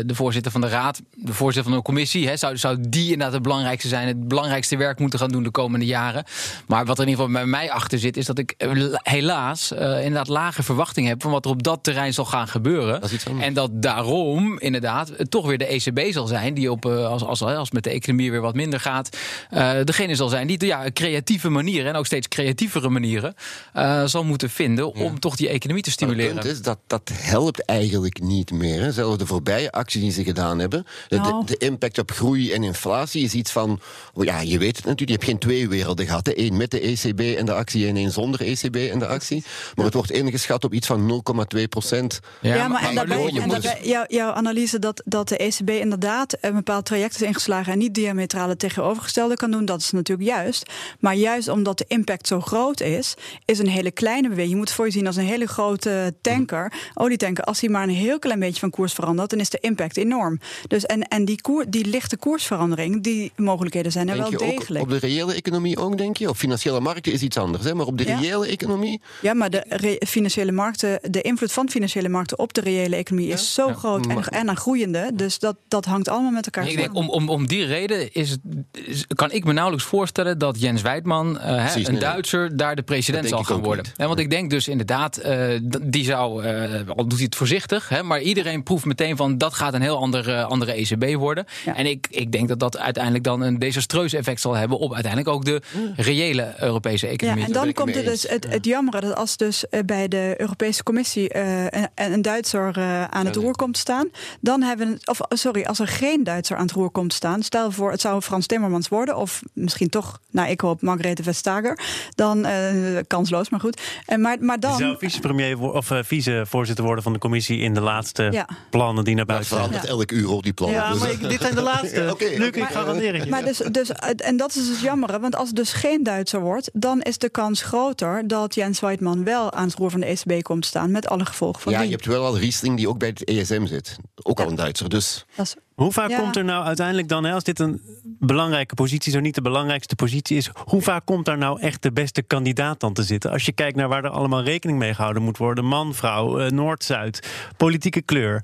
de 0.06 0.16
voorzitter 0.16 0.52
van 0.52 0.62
de 0.62 0.68
raad, 0.68 1.02
de 1.16 1.34
voorzitter 1.34 1.72
van 1.72 1.80
de 1.80 1.86
commissie, 1.86 2.28
hè, 2.28 2.38
zou, 2.38 2.58
zou 2.58 2.78
die 2.80 3.04
inderdaad 3.04 3.34
het 3.34 3.42
belangrijkste 3.42 3.88
zijn, 3.88 4.08
het 4.08 4.28
belangrijkste 4.28 4.78
werk 4.78 5.00
moeten 5.00 5.20
gaan 5.20 5.30
doen 5.30 5.44
de 5.44 5.52
komende 5.52 5.86
jaren. 5.86 6.24
Maar 6.68 6.86
wat 6.86 6.98
er 6.98 7.04
in 7.04 7.10
ieder 7.10 7.26
geval 7.26 7.42
bij 7.42 7.52
mij 7.52 7.72
achter 7.72 8.00
zit, 8.00 8.18
is 8.18 8.26
dat 8.26 8.38
ik 8.38 8.54
eh, 8.58 8.72
helaas 9.04 9.72
eh, 9.72 9.98
inderdaad 9.98 10.28
lage 10.42 10.64
verwachting 10.64 11.08
heb 11.08 11.22
van 11.22 11.32
wat 11.32 11.46
er 11.46 11.52
op 11.52 11.64
dat 11.64 11.84
terrein 11.84 12.14
zal 12.14 12.26
gaan 12.26 12.48
gebeuren. 12.48 12.94
Dat 13.02 13.10
is 13.10 13.16
iets 13.16 13.28
anders. 13.28 13.46
En 13.46 13.54
dat 13.54 13.70
daarom 13.74 14.60
inderdaad 14.60 15.12
het 15.18 15.32
toch 15.32 15.46
weer 15.48 15.58
de 15.58 15.66
ECB 15.66 16.12
zal 16.14 16.28
zijn, 16.28 16.54
die 16.54 16.72
op, 16.72 16.86
eh, 16.86 17.06
als, 17.08 17.24
als, 17.24 17.42
als 17.42 17.72
met 17.72 17.84
de 17.84 17.90
economie 17.90 18.32
weer 18.32 18.42
wat 18.42 18.56
minder 18.56 18.80
gaat, 18.80 19.18
eh, 19.50 19.72
degene 19.84 20.16
zal 20.16 20.28
zijn 20.30 20.48
die 20.48 20.66
ja, 20.66 20.84
creatieve 20.94 21.50
manieren 21.50 21.88
en 21.92 21.96
ook 21.96 22.06
steeds 22.06 22.28
creatievere 22.28 22.90
manieren 22.90 23.36
eh, 23.74 24.04
zal 24.06 24.24
moeten 24.24 24.50
vinden 24.50 24.94
om 24.94 25.20
toch 25.20 25.36
die 25.36 25.50
economie 25.50 25.84
te 25.84 25.90
Maar 25.90 26.00
het 26.10 26.10
stimuleren. 26.18 26.42
punt 26.44 26.56
is, 26.58 26.62
dat, 26.62 26.78
dat 26.88 27.12
helpt 27.14 27.66
eigenlijk 27.66 28.22
niet 28.22 28.52
meer. 28.52 28.82
Hè. 28.82 28.92
Zelfs 28.92 29.18
de 29.18 29.26
voorbije 29.26 29.72
acties 29.72 30.02
die 30.02 30.12
ze 30.12 30.24
gedaan 30.24 30.60
hebben. 30.60 30.86
De, 31.08 31.16
de- 31.16 31.22
Nou. 31.22 31.46
de 31.46 31.58
impact 31.58 31.98
op 32.00 32.12
groei 32.12 32.52
en 32.52 32.64
inflatie 32.64 33.24
is 33.24 33.34
iets 33.34 33.52
van... 33.52 33.80
Ja, 34.16 34.40
je 34.40 34.58
weet 34.58 34.76
het 34.76 34.86
natuurlijk, 34.86 35.10
je 35.10 35.14
hebt 35.16 35.24
geen 35.26 35.50
twee 35.50 35.70
werelden 35.70 36.06
gehad. 36.06 36.26
hè. 36.26 36.32
Eén 36.36 36.58
met 36.58 36.72
de 36.72 36.80
ECB 36.80 37.20
en 37.38 37.46
de 37.46 37.54
actie 37.54 37.88
en 37.88 37.96
één 37.98 38.12
zonder 38.12 38.42
ECB 38.42 38.76
en 38.76 39.00
de 39.00 39.08
actie. 39.08 39.44
Maar 39.76 39.86
het 39.86 39.94
wordt 39.94 40.12
ingeschat 40.26 40.64
op 40.64 40.74
iets 40.74 40.88
van 40.88 41.22
0,2 41.58 41.64
procent. 41.70 42.20
Ja, 42.42 42.68
maar, 42.68 42.84
en 42.90 42.96
daarbij, 42.96 43.30
je 43.32 43.42
en 43.42 43.50
daarbij- 43.50 43.80
jouw, 43.84 44.04
jouw 44.08 44.32
analyse 44.32 44.80
dat, 44.80 45.02
dat 45.06 45.28
de 45.30 45.38
ECB 45.38 45.70
inderdaad 45.70 46.38
een 46.42 46.54
bepaald 46.54 46.86
traject 46.86 47.16
is 47.16 47.22
ingeslagen 47.22 47.72
en 47.74 47.78
niet 47.78 47.94
diametrale 47.94 48.56
tegenovergestelde 48.58 49.36
kan 49.36 49.52
doen, 49.52 49.66
dat 49.66 49.80
is 49.80 49.92
natuurlijk 49.92 50.30
juist. 50.30 50.72
Maar 51.00 51.16
juist 51.16 51.48
omdat 51.48 51.78
de 51.78 51.86
impact 51.88 52.28
zo 52.28 52.42
groot 52.42 52.82
is, 52.82 53.14
is 53.46 53.60
een 53.60 53.68
hele 53.68 53.92
kleine 53.92 54.28
beweging. 54.28 54.52
Je 54.52 54.58
moet 54.58 54.68
het 54.68 54.76
voor 54.78 54.86
je 54.86 54.92
zien 54.92 55.08
als 55.08 55.16
een 55.16 55.26
hele 55.26 55.48
grote 55.48 56.14
tanker, 56.22 56.74
olietanker. 56.94 57.44
Als 57.44 57.62
hij 57.62 57.70
maar 57.70 57.84
een 57.84 57.90
heel 57.90 58.20
klein 58.20 58.40
beetje 58.40 58.60
van 58.60 58.70
koers 58.70 58.94
verandert, 58.94 59.30
dan 59.30 59.40
is 59.40 59.50
de 59.50 59.58
impact 59.62 59.98
enorm. 59.98 60.40
Dus 60.68 60.86
en, 60.86 61.02
en 61.08 61.26
die, 61.26 61.42
koer, 61.42 61.66
die 61.70 61.86
lichte 61.86 62.18
koersverandering, 62.18 63.04
die 63.04 63.32
mogelijkheden 63.36 63.92
zijn 63.92 64.10
er 64.10 64.16
Denk 64.18 64.30
wel 64.40 64.50
degelijk. 64.50 64.84
op 64.84 64.90
de 64.90 64.98
reële 64.98 65.34
economie 65.34 65.78
ook, 65.78 65.98
denk 65.98 66.18
je? 66.18 66.30
Op 66.30 66.36
financiële 66.38 66.80
markten 66.80 67.12
is 67.12 67.22
iets 67.22 67.38
anders, 67.38 67.64
hè? 67.64 67.74
maar 67.76 67.86
op 67.86 67.98
de 67.98 68.06
Ja. 68.06 68.20
reële 68.20 68.48
economie... 68.48 69.02
Ja, 69.22 69.34
maar 69.34 69.50
de 69.50 69.64
re- 69.68 69.96
financiële 70.12 70.52
markten, 70.52 71.00
de 71.12 71.22
invloed 71.22 71.52
van 71.52 71.70
financiële 71.70 72.10
markten 72.10 72.40
op 72.40 72.54
de 72.54 72.62
reële 72.62 72.96
economie 72.96 73.30
is 73.30 73.54
zo 73.54 73.74
groot 73.74 74.08
en, 74.08 74.24
en 74.24 74.50
aan 74.50 74.58
groeiende. 74.58 75.12
Dus 75.14 75.40
dat, 75.40 75.56
dat 75.68 75.86
hangt 75.86 76.08
allemaal 76.10 76.32
met 76.32 76.46
elkaar 76.46 76.64
Ik 76.64 76.70
samen. 76.70 76.84
denk, 76.86 76.96
om, 76.98 77.10
om, 77.10 77.30
om 77.30 77.48
die 77.48 77.66
reden 77.66 78.14
is 78.14 78.30
het, 78.30 78.40
is- 78.72 79.06
kan 79.08 79.32
ik 79.32 79.44
me 79.44 79.54
nauwelijks 79.54 79.86
voorstellen 79.88 80.38
dat 80.38 80.60
Jens 80.62 80.82
Weidman, 80.82 81.40
eh, 81.40 81.66
hè, 81.74 81.76
een 81.80 81.92
nee. 81.92 82.00
Duitser, 82.00 82.58
daar 82.58 82.76
de 82.76 82.82
president 82.82 83.28
zal 83.28 83.44
gaan 83.44 83.62
worden. 83.64 83.86
niet. 83.98 84.08
Want 84.08 84.20
ik 84.20 84.30
denk 84.30 84.50
dus 84.50 84.68
inderdaad, 84.68 85.18
eh, 85.18 85.56
d- 85.56 85.80
die 85.82 86.04
zou, 86.04 86.44
eh, 86.44 86.90
al 86.96 87.04
doet 87.08 87.14
hij 87.14 87.24
het 87.24 87.36
voorzichtig, 87.36 87.90
hè, 87.90 88.04
maar 88.04 88.22
iedereen 88.22 88.64
proeft 88.64 88.86
meteen 88.86 89.18
van 89.18 89.38
dat 89.38 89.54
gaat 89.54 89.74
een 89.74 89.82
heel 89.82 89.98
andere, 89.98 90.44
andere 90.44 90.72
ECB 90.74 91.16
worden. 91.16 91.46
Ja. 91.66 91.76
En 91.76 91.86
ik, 91.86 92.08
ik 92.10 92.32
denk 92.32 92.48
dat 92.48 92.60
dat 92.60 92.78
uiteindelijk 92.78 93.24
dan 93.24 93.42
een 93.42 93.60
desastreus 93.60 94.14
effect 94.14 94.42
zal 94.42 94.54
hebben 94.54 94.78
op 94.78 94.94
uiteindelijk 94.94 95.34
ook 95.36 95.46
de 95.46 95.62
reële 95.96 96.54
Europese 96.60 97.06
Ja, 97.06 97.12
economie. 97.12 97.40
en 97.44 97.46
ben 97.52 97.58
dan 97.60 97.68
het 97.68 97.76
komt 97.76 97.96
er 97.96 98.04
dus 98.04 98.28
het, 98.30 98.48
het 98.50 98.66
jammere 98.66 99.00
dat 99.02 99.16
als 99.16 99.38
dus 99.38 99.70
eh, 99.70 99.80
bij 100.02 100.20
de 100.20 100.34
Europese 100.38 100.84
Commissie 100.84 101.30
eh, 101.30 101.64
een, 101.64 101.90
een 101.96 102.22
Duitser 102.22 102.78
eh, 102.78 103.04
aan 103.04 103.26
het 103.26 103.36
roer 103.36 103.56
komt 103.56 103.74
te 103.74 103.80
staan, 103.80 104.08
dan 104.40 104.62
hebben 104.62 104.90
we, 104.92 105.00
of 105.06 105.20
sorry, 105.30 105.64
als 105.64 105.80
er 105.80 105.88
geen 105.88 106.24
Duitser 106.24 106.56
aan 106.58 106.62
het 106.66 106.72
roer 106.72 106.90
komt 106.90 107.14
staan, 107.14 107.44
stel 107.44 107.72
voor 107.72 107.92
het 107.92 108.02
zou 108.02 108.22
Frans 108.22 108.46
Timmermans 108.46 108.88
worden, 108.88 109.18
of 109.18 109.42
misschien 109.54 109.90
toch, 109.90 110.20
nou 110.30 110.50
ik 110.50 110.62
hoop 110.62 110.82
Margrethe 110.82 111.24
Vestager, 111.24 111.80
dan 112.16 112.46
eh, 112.46 112.98
kansloos, 113.08 113.50
maar 113.50 113.60
goed. 113.60 113.82
En 114.06 114.22
maar, 114.22 114.38
maar 114.40 114.60
Die 114.60 114.70
dan. 114.70 114.78
zou 114.78 114.96
vicepremier 115.00 115.60
of 115.60 115.92
vicevoorzitter 116.02 116.86
worden 116.86 117.04
van 117.04 117.14
de 117.14 117.20
commissie 117.20 117.60
in 117.60 117.74
de 117.74 117.82
laatste 117.82 118.28
Ja. 118.32 118.48
plannen 118.70 119.04
die 119.04 119.16
naar 119.16 119.26
buiten 119.26 119.48
zijn. 119.50 119.62
verandert 119.62 119.90
elk 119.92 120.12
uur 120.12 120.28
hoor, 120.28 120.42
die 120.42 120.54
plannen. 120.54 120.80
Ja, 120.80 120.92
Dus, 120.92 121.00
maar 121.00 121.12
ik- 121.12 121.30
dit 121.30 121.42
zijn 121.42 121.56
de 121.56 121.62
laatste. 121.72 122.08
Oké, 122.12 122.26
Luc, 122.38 122.48
ik 122.52 122.64
garandeer 122.64 123.14
het 123.14 123.24
je. 123.24 123.30
Maar 123.30 123.44
dus, 123.46 123.58
dus, 123.58 123.90
en 124.18 124.38
dat 124.38 124.56
is 124.56 124.68
het 124.68 124.80
jammere, 124.80 125.20
want 125.20 125.36
als 125.36 125.48
het 125.48 125.56
dus 125.58 125.74
geen 125.74 126.04
Duitser 126.04 126.40
wordt, 126.42 126.70
dan 126.74 127.02
is 127.02 127.18
de 127.18 127.30
kans 127.30 127.62
groter 127.62 128.28
dat 128.28 128.56
Jens 128.56 128.80
Weidmann 128.80 129.24
wel 129.24 129.52
aan 129.54 129.66
het 129.68 129.76
roer 129.76 129.91
van 129.92 130.00
de 130.00 130.06
ECB 130.06 130.42
komt 130.44 130.62
te 130.62 130.68
staan, 130.68 130.92
met 130.92 131.08
alle 131.08 131.26
gevolgen 131.26 131.62
van 131.62 131.72
ja, 131.72 131.80
die. 131.80 131.88
je 131.88 131.94
hebt 131.94 132.06
wel 132.08 132.26
al 132.26 132.38
Riesling 132.38 132.78
die 132.78 132.90
ook 132.90 132.98
bij 133.00 133.08
het 133.08 133.24
ESM 133.24 133.66
zit. 133.66 133.98
Ook 134.24 134.40
al 134.40 134.48
een 134.48 134.56
Duitser, 134.56 134.90
dus... 134.90 135.26
Is- 135.38 135.56
Hoe 135.76 135.92
vaak 135.92 136.10
Ja. 136.10 136.20
komt 136.20 136.36
er 136.36 136.44
nou 136.44 136.66
uiteindelijk 136.66 137.08
dan, 137.08 137.24
hè, 137.24 137.34
als 137.34 137.44
dit 137.44 137.60
een 137.60 137.82
belangrijke 138.20 138.74
positie, 138.76 139.12
zo 139.12 139.20
niet 139.20 139.36
de 139.36 139.42
belangrijkste 139.42 139.96
positie 139.96 140.38
is, 140.38 140.50
hoe 140.66 140.82
vaak 140.82 141.06
komt 141.06 141.26
daar 141.26 141.38
nou 141.38 141.60
echt 141.62 141.82
de 141.82 141.92
beste 141.92 142.22
kandidaat 142.22 142.80
dan 142.80 142.94
te 142.94 143.04
zitten? 143.04 143.32
Als 143.32 143.46
je 143.46 143.52
kijkt 143.52 143.76
naar 143.76 143.88
waar 143.88 144.04
er 144.04 144.10
allemaal 144.10 144.44
rekening 144.44 144.80
mee 144.80 144.94
gehouden 144.94 145.24
moet 145.24 145.38
worden: 145.38 145.66
man, 145.66 145.94
vrouw, 145.96 146.40
eh, 146.40 146.50
Noord-Zuid, 146.52 147.28
politieke 147.58 148.02
kleur. 148.02 148.42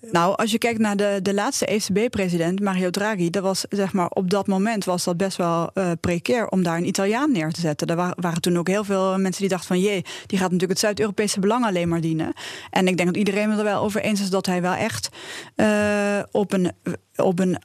Nou, 0.00 0.36
als 0.36 0.50
je 0.50 0.58
kijkt 0.58 0.78
naar 0.78 0.96
de, 0.96 1.18
de 1.22 1.34
laatste 1.34 1.66
ECB-president, 1.66 2.60
Mario 2.60 2.90
Draghi, 2.90 3.30
dat 3.30 3.42
was 3.42 3.64
zeg 3.68 3.92
maar 3.92 4.08
op 4.08 4.30
dat 4.30 4.46
moment 4.46 4.84
was 4.84 5.04
dat 5.04 5.16
best 5.16 5.36
wel 5.36 5.70
eh 5.74 5.90
precair 6.00 6.48
om 6.48 6.62
daar 6.62 6.76
een 6.76 6.86
Italiaan 6.86 7.32
neer 7.32 7.52
te 7.52 7.60
zetten. 7.60 7.86
Er 7.86 7.96
wa- 7.96 8.14
waren 8.16 8.40
toen 8.40 8.58
ook 8.58 8.68
heel 8.68 8.84
veel 8.84 9.18
mensen 9.18 9.40
die 9.40 9.50
dachten 9.50 9.68
van 9.68 9.80
jee, 9.80 10.02
die 10.02 10.38
gaat 10.38 10.50
natuurlijk 10.50 10.70
het 10.70 10.78
Zuid-Europese 10.78 11.40
belang 11.40 11.64
alleen 11.64 11.88
maar 11.88 12.00
dienen. 12.00 12.32
En 12.70 12.88
ik 12.88 12.96
denk 12.96 13.08
dat 13.08 13.18
iedereen 13.18 13.48
het 13.50 13.58
er 13.58 13.64
wel 13.64 13.82
over 13.82 14.00
eens 14.00 14.20
is 14.20 14.30
dat 14.30 14.46
hij 14.46 14.62
wel 14.62 14.72
echt 14.74 15.08
eh, 15.54 16.18
op 16.30 16.52
een 16.52 16.72
op 17.16 17.38
een 17.38 17.58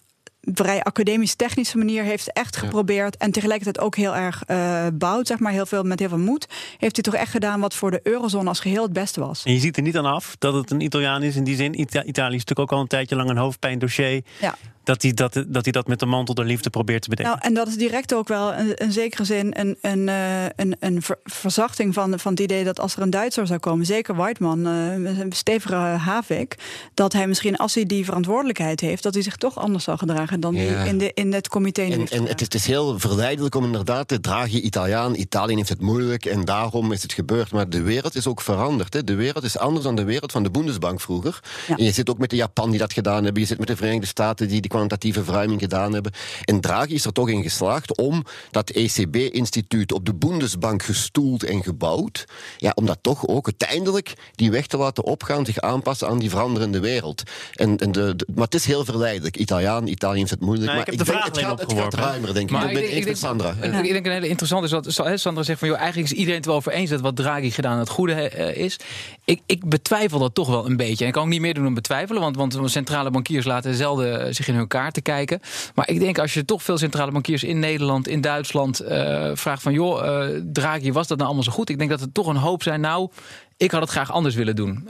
vrij 0.53 0.83
academisch-technische 0.83 1.77
manier 1.77 2.03
heeft 2.03 2.31
echt 2.33 2.57
geprobeerd. 2.57 3.17
En 3.17 3.31
tegelijkertijd 3.31 3.79
ook 3.85 3.95
heel 3.95 4.15
erg 4.15 4.43
eh 4.45 4.85
bouwt, 4.93 5.27
zeg 5.27 5.39
maar, 5.39 5.51
heel 5.51 5.65
veel, 5.65 5.83
met 5.83 5.99
heel 5.99 6.09
veel 6.09 6.17
moed. 6.17 6.47
Heeft 6.77 6.95
hij 6.95 7.03
toch 7.03 7.15
echt 7.15 7.31
gedaan 7.31 7.59
wat 7.59 7.73
voor 7.73 7.91
de 7.91 7.99
eurozone 8.03 8.49
als 8.49 8.59
geheel 8.59 8.83
het 8.83 8.93
beste 8.93 9.19
was. 9.19 9.43
En 9.43 9.53
je 9.53 9.59
ziet 9.59 9.77
er 9.77 9.83
niet 9.83 9.97
aan 9.97 10.05
af 10.05 10.35
dat 10.39 10.53
het 10.53 10.71
een 10.71 10.81
Italiaan 10.81 11.23
is. 11.23 11.35
In 11.35 11.43
die 11.43 11.55
zin, 11.55 11.79
Ita- 11.79 12.03
Italië 12.03 12.35
is 12.35 12.39
natuurlijk 12.45 12.59
ook 12.59 12.71
al 12.71 12.79
een 12.81 12.87
tijdje 12.87 13.15
lang 13.15 13.29
een 13.29 13.37
hoofdpijndossier. 13.37 14.21
Ja. 14.41 14.55
Dat 14.83 15.01
hij 15.01 15.13
dat, 15.13 15.33
dat, 15.47 15.63
hij 15.63 15.71
dat 15.71 15.87
met 15.87 15.99
de 15.99 16.05
mantel 16.05 16.33
der 16.33 16.45
liefde 16.45 16.69
probeert 16.69 17.01
te 17.01 17.09
bedenken. 17.09 17.33
Nou, 17.33 17.47
en 17.47 17.53
dat 17.53 17.67
is 17.67 17.77
direct 17.77 18.13
ook 18.13 18.27
wel 18.27 18.53
in, 18.53 18.75
in 18.75 18.91
zekere 18.91 19.25
zin 19.25 19.59
een, 19.59 19.77
een, 19.81 20.09
eh, 20.09 20.45
een, 20.55 20.75
een 20.79 21.01
verzachting 21.23 21.93
van, 21.93 22.19
van 22.19 22.31
het 22.31 22.41
idee 22.41 22.63
dat 22.63 22.79
als 22.79 22.95
er 22.95 23.01
een 23.01 23.09
Duitser 23.09 23.47
zou 23.47 23.59
komen, 23.59 23.85
zeker 23.85 24.15
Whiteman, 24.15 24.67
uh, 24.67 25.19
een 25.19 25.31
stevige 25.31 25.75
Havik, 25.75 26.55
dat 26.93 27.13
hij 27.13 27.27
misschien 27.27 27.57
als 27.57 27.73
hij 27.73 27.85
die 27.85 28.05
verantwoordelijkheid 28.05 28.79
heeft, 28.79 29.03
dat 29.03 29.13
hij 29.13 29.23
zich 29.23 29.35
toch 29.35 29.57
anders 29.57 29.83
zal 29.83 29.97
gedragen 29.97 30.39
dan 30.39 30.53
die 30.53 30.67
in, 30.67 30.97
de, 30.97 31.11
in 31.13 31.33
het 31.33 31.47
comité. 31.47 31.81
En, 31.81 31.91
en 31.91 31.99
het, 32.01 32.11
is, 32.11 32.45
het, 32.45 32.53
is, 32.53 32.65
heel 32.65 32.99
verleidelijk 32.99 33.55
om 33.55 33.65
inderdaad 33.65 34.07
te 34.07 34.19
dragen 34.19 34.65
Italiaan. 34.65 35.15
Italië 35.15 35.55
heeft 35.55 35.69
het 35.69 35.81
moeilijk 35.81 36.25
en 36.25 36.45
daarom 36.45 36.91
is 36.91 37.01
het 37.01 37.13
gebeurd. 37.13 37.51
Maar 37.51 37.69
de 37.69 37.81
wereld 37.81 38.15
is 38.15 38.27
ook 38.27 38.41
veranderd. 38.41 38.93
Hè. 38.93 39.03
De 39.03 39.15
wereld 39.15 39.43
is 39.43 39.57
anders 39.57 39.83
dan 39.83 39.95
de 39.95 40.03
wereld 40.03 40.31
van 40.31 40.43
de 40.43 40.51
Bundesbank 40.51 41.01
vroeger. 41.01 41.39
En 41.67 41.83
je 41.83 41.91
zit 41.91 42.09
ook 42.09 42.17
met 42.17 42.29
de 42.29 42.35
Japan 42.35 42.69
die 42.69 42.79
dat 42.79 42.93
gedaan 42.93 43.23
hebben. 43.23 43.41
Je 43.41 43.47
zit 43.47 43.59
met 43.59 43.67
de 43.67 43.75
Verenigde 43.75 44.07
Staten 44.07 44.47
die 44.47 44.61
die 44.61 44.71
kwantitatieve 44.73 45.23
verruiming 45.23 45.61
gedaan 45.61 45.93
hebben. 45.93 46.11
En 46.45 46.61
Draghi 46.61 46.93
is 46.93 47.05
er 47.05 47.13
toch 47.13 47.29
in 47.29 47.43
geslaagd 47.43 47.97
om 47.97 48.23
dat 48.51 48.69
ECB-instituut 48.69 49.91
op 49.91 50.05
de 50.05 50.13
Bundesbank 50.13 50.83
gestoeld 50.83 51.43
en 51.43 51.63
gebouwd. 51.63 52.25
Ja, 52.57 52.71
om 52.75 52.85
dat 52.85 52.97
toch 53.01 53.27
ook 53.27 53.45
uiteindelijk 53.45 54.13
die 54.35 54.51
weg 54.51 54.67
te 54.67 54.77
laten 54.77 55.03
opgaan, 55.03 55.45
zich 55.45 55.59
aanpassen 55.59 56.07
aan 56.07 56.19
die 56.19 56.29
veranderende 56.29 56.79
wereld. 56.79 57.23
En, 57.53 57.77
en 57.77 57.91
de, 57.91 58.15
maar 58.33 58.43
het 58.43 58.53
is 58.53 58.65
heel 58.65 58.85
verleidelijk. 58.85 59.37
Italiaan, 59.37 59.87
Italië 59.87 60.19
heeft 60.19 60.29
het 60.29 60.41
moeilijk. 60.41 60.65
Nou, 60.65 60.77
maar 60.77 60.87
ik 60.87 60.99
heb 60.99 61.05
de 61.05 61.11
vraag 61.11 61.25
het, 61.25 61.37
gaat, 61.37 61.59
het 61.59 61.73
gaat 61.73 61.93
ruimer, 61.93 62.33
denk 62.33 62.45
ik. 62.45 62.51
Maar 62.51 62.67
ik, 62.67 62.73
ben 62.73 62.97
ik, 62.97 63.03
denk, 63.03 63.15
Sandra. 63.15 63.49
Ik 63.61 63.91
denk 63.91 64.05
een 64.05 64.11
hele 64.11 64.27
interessant 64.27 64.63
is 64.63 64.71
wat 64.71 65.19
Sandra 65.19 65.43
zegt 65.43 65.59
van 65.59 65.67
joh, 65.67 65.77
eigenlijk 65.77 66.11
is 66.11 66.17
iedereen 66.17 66.37
het 66.37 66.45
wel 66.45 66.55
over 66.55 66.71
eens 66.71 66.89
dat 66.89 67.01
wat 67.01 67.15
Draghi 67.15 67.51
gedaan 67.51 67.79
het 67.79 67.89
goede 67.89 68.31
uh, 68.37 68.55
is. 68.55 68.79
Ik, 69.25 69.41
ik 69.45 69.69
betwijfel 69.69 70.19
dat 70.19 70.35
toch 70.35 70.47
wel 70.47 70.65
een 70.65 70.77
beetje. 70.77 71.01
En 71.01 71.07
ik 71.07 71.13
kan 71.13 71.23
ook 71.23 71.29
niet 71.29 71.41
meer 71.41 71.53
doen 71.53 71.63
dan 71.63 71.73
betwijfelen, 71.73 72.21
want, 72.21 72.35
want 72.35 72.71
centrale 72.71 73.11
bankiers 73.11 73.45
laten 73.45 73.75
zelden 73.75 74.35
zich 74.35 74.47
in 74.47 74.55
hun 74.55 74.62
kaart 74.67 74.93
te 74.93 75.01
kijken. 75.01 75.39
Maar 75.75 75.89
ik 75.89 75.99
denk 75.99 76.19
als 76.19 76.33
je 76.33 76.45
toch 76.45 76.63
veel 76.63 76.77
centrale 76.77 77.11
bankiers 77.11 77.43
in 77.43 77.59
Nederland, 77.59 78.07
in 78.07 78.21
Duitsland 78.21 78.81
uh, 78.81 79.31
vraagt 79.33 79.61
van 79.61 79.73
joh, 79.73 80.05
uh, 80.05 80.41
Draghi, 80.53 80.91
was 80.91 81.07
dat 81.07 81.17
nou 81.17 81.29
allemaal 81.29 81.47
zo 81.47 81.51
goed? 81.51 81.69
Ik 81.69 81.77
denk 81.77 81.89
dat 81.89 82.01
er 82.01 82.11
toch 82.11 82.27
een 82.27 82.35
hoop 82.35 82.63
zijn. 82.63 82.81
Nou, 82.81 83.09
ik 83.57 83.71
had 83.71 83.81
het 83.81 83.89
graag 83.89 84.11
anders 84.11 84.35
willen 84.35 84.55
doen. 84.55 84.87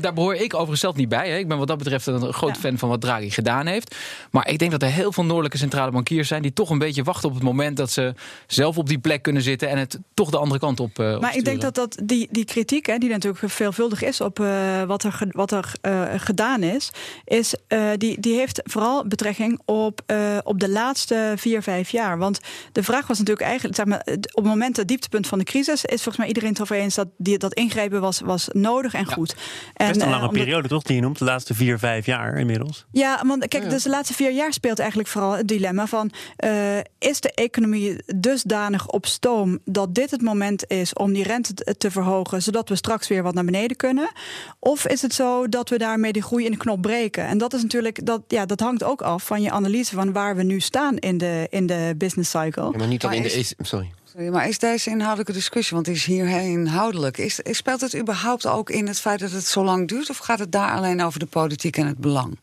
Daar 0.00 0.14
behoor 0.14 0.34
ik 0.34 0.54
overigens 0.54 0.80
zelf 0.80 0.96
niet 0.96 1.08
bij. 1.08 1.28
Hè. 1.28 1.36
Ik 1.36 1.48
ben 1.48 1.58
wat 1.58 1.68
dat 1.68 1.78
betreft 1.78 2.06
een 2.06 2.32
groot 2.32 2.54
ja. 2.54 2.60
fan 2.60 2.78
van 2.78 2.88
wat 2.88 3.00
Draghi 3.00 3.30
gedaan 3.30 3.66
heeft. 3.66 3.96
Maar 4.30 4.48
ik 4.48 4.58
denk 4.58 4.70
dat 4.70 4.82
er 4.82 4.88
heel 4.88 5.12
veel 5.12 5.24
noordelijke 5.24 5.58
centrale 5.58 5.90
bankiers 5.90 6.28
zijn... 6.28 6.42
die 6.42 6.52
toch 6.52 6.70
een 6.70 6.78
beetje 6.78 7.02
wachten 7.02 7.28
op 7.28 7.34
het 7.34 7.44
moment 7.44 7.76
dat 7.76 7.90
ze 7.90 8.14
zelf 8.46 8.78
op 8.78 8.88
die 8.88 8.98
plek 8.98 9.22
kunnen 9.22 9.42
zitten... 9.42 9.68
en 9.68 9.78
het 9.78 9.98
toch 10.14 10.30
de 10.30 10.38
andere 10.38 10.60
kant 10.60 10.80
op 10.80 10.98
uh, 10.98 11.20
Maar 11.20 11.36
ik 11.36 11.44
denk 11.44 11.60
dat, 11.60 11.74
dat 11.74 11.98
die, 12.04 12.28
die 12.30 12.44
kritiek, 12.44 12.86
hè, 12.86 12.98
die 12.98 13.10
natuurlijk 13.10 13.52
veelvuldig 13.52 14.02
is... 14.02 14.20
op 14.20 14.38
uh, 14.38 14.82
wat 14.82 15.02
er, 15.02 15.18
wat 15.30 15.52
er 15.52 15.72
uh, 15.82 16.02
gedaan 16.16 16.62
is... 16.62 16.90
is 17.24 17.54
die, 17.96 18.20
die 18.20 18.34
heeft 18.34 18.60
vooral 18.64 19.06
betrekking 19.06 19.60
op, 19.64 20.00
op 20.42 20.60
de 20.60 20.68
laatste 20.68 21.32
vier, 21.36 21.62
vijf 21.62 21.90
jaar. 21.90 22.18
Want 22.18 22.40
de 22.72 22.82
vraag 22.82 23.06
was 23.06 23.18
natuurlijk 23.18 23.46
eigenlijk... 23.46 23.76
Zeg 23.76 23.86
maar, 23.86 24.02
op 24.10 24.34
het 24.34 24.44
moment, 24.44 24.76
het 24.76 24.88
dieptepunt 24.88 25.26
van 25.26 25.38
de 25.38 25.44
crisis... 25.44 25.84
is 25.84 26.02
volgens 26.02 26.16
mij 26.16 26.26
iedereen 26.26 26.50
het 26.50 26.60
over 26.60 26.76
eens 26.76 26.89
dat 26.94 27.08
die, 27.16 27.38
dat 27.38 27.54
ingrepen 27.54 28.00
was, 28.00 28.20
was 28.20 28.48
nodig 28.52 28.94
en 28.94 29.12
goed. 29.12 29.34
Ja. 29.74 29.86
Best 29.86 30.00
een 30.00 30.08
lange 30.10 30.24
uh, 30.24 30.30
periode 30.30 30.68
toch, 30.68 30.82
die 30.82 30.96
je 30.96 31.02
noemt? 31.02 31.18
De 31.18 31.24
laatste 31.24 31.54
vier, 31.54 31.78
vijf 31.78 32.06
jaar 32.06 32.38
inmiddels. 32.38 32.86
Ja, 32.92 33.22
want 33.26 33.48
kijk, 33.48 33.70
dus 33.70 33.82
de 33.82 33.90
laatste 33.90 34.14
vier 34.14 34.32
jaar 34.32 34.52
speelt 34.52 34.78
eigenlijk 34.78 35.08
vooral 35.08 35.32
het 35.32 35.48
dilemma 35.48 35.86
van... 35.86 36.10
Uh, 36.44 36.78
is 36.98 37.20
de 37.20 37.32
economie 37.32 37.96
dusdanig 38.16 38.88
op 38.88 39.06
stoom 39.06 39.58
dat 39.64 39.94
dit 39.94 40.10
het 40.10 40.22
moment 40.22 40.70
is 40.70 40.92
om 40.92 41.12
die 41.12 41.24
rente 41.24 41.54
te 41.78 41.90
verhogen... 41.90 42.42
zodat 42.42 42.68
we 42.68 42.76
straks 42.76 43.08
weer 43.08 43.22
wat 43.22 43.34
naar 43.34 43.44
beneden 43.44 43.76
kunnen? 43.76 44.10
Of 44.58 44.86
is 44.86 45.02
het 45.02 45.14
zo 45.14 45.48
dat 45.48 45.68
we 45.68 45.78
daarmee 45.78 46.12
die 46.12 46.22
groei 46.22 46.44
in 46.44 46.50
de 46.50 46.56
knop 46.56 46.82
breken? 46.82 47.26
En 47.26 47.38
dat 47.38 47.54
is 47.54 47.62
natuurlijk, 47.62 48.06
dat, 48.06 48.22
ja, 48.28 48.46
dat 48.46 48.60
hangt 48.60 48.84
ook 48.84 49.02
af 49.02 49.24
van 49.26 49.42
je 49.42 49.50
analyse 49.50 49.94
van 49.94 50.12
waar 50.12 50.36
we 50.36 50.42
nu 50.42 50.60
staan 50.60 50.96
in 50.96 51.18
de, 51.18 51.46
in 51.50 51.66
de 51.66 51.94
business 51.96 52.30
cycle. 52.30 52.70
Ja, 52.70 52.78
maar 52.78 52.86
niet 52.86 53.04
alleen 53.04 53.22
de... 53.22 53.54
Sorry. 53.58 53.90
Sorry, 54.12 54.28
maar 54.28 54.48
is 54.48 54.58
deze 54.58 54.90
inhoudelijke 54.90 55.32
discussie, 55.32 55.74
want 55.74 55.86
die 55.86 55.94
is 55.94 56.04
hier 56.04 56.26
heel 56.26 56.52
inhoudelijk, 56.52 57.18
is, 57.18 57.40
speelt 57.44 57.80
het 57.80 57.96
überhaupt 57.96 58.46
ook 58.46 58.70
in 58.70 58.86
het 58.86 59.00
feit 59.00 59.20
dat 59.20 59.30
het 59.30 59.44
zo 59.44 59.64
lang 59.64 59.88
duurt, 59.88 60.10
of 60.10 60.16
gaat 60.16 60.38
het 60.38 60.52
daar 60.52 60.72
alleen 60.72 61.02
over 61.02 61.18
de 61.18 61.26
politiek 61.26 61.76
en 61.76 61.86
het 61.86 61.98
belang? 61.98 62.38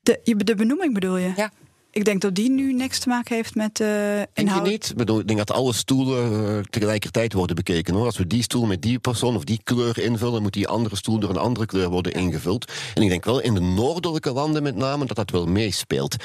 De, 0.00 0.20
de 0.36 0.54
benoeming 0.54 0.94
bedoel 0.94 1.16
je? 1.16 1.32
Ja. 1.36 1.50
Ik 1.98 2.04
denk 2.04 2.20
dat 2.20 2.34
die 2.34 2.50
nu 2.50 2.72
niks 2.72 2.98
te 2.98 3.08
maken 3.08 3.34
heeft 3.34 3.54
met 3.54 3.80
uh, 3.80 3.88
inhoud. 3.88 4.34
Denk 4.34 4.50
je 4.50 4.60
niet? 4.70 4.90
Ik, 4.90 4.96
bedoel, 4.96 5.20
ik 5.20 5.26
denk 5.26 5.38
dat 5.38 5.52
alle 5.52 5.72
stoelen 5.72 6.32
uh, 6.32 6.58
tegelijkertijd 6.70 7.32
worden 7.32 7.56
bekeken. 7.56 7.94
Hoor. 7.94 8.04
Als 8.04 8.16
we 8.18 8.26
die 8.26 8.42
stoel 8.42 8.66
met 8.66 8.82
die 8.82 8.98
persoon 8.98 9.36
of 9.36 9.44
die 9.44 9.60
kleur 9.64 9.98
invullen... 9.98 10.42
moet 10.42 10.52
die 10.52 10.68
andere 10.68 10.96
stoel 10.96 11.18
door 11.18 11.30
een 11.30 11.36
andere 11.36 11.66
kleur 11.66 11.88
worden 11.88 12.12
ingevuld. 12.12 12.72
En 12.94 13.02
ik 13.02 13.08
denk 13.08 13.24
wel 13.24 13.40
in 13.40 13.54
de 13.54 13.60
noordelijke 13.60 14.32
landen 14.32 14.62
met 14.62 14.76
name... 14.76 15.06
dat 15.06 15.16
dat 15.16 15.30
wel 15.30 15.46
meespeelt. 15.46 16.16
5% 16.16 16.18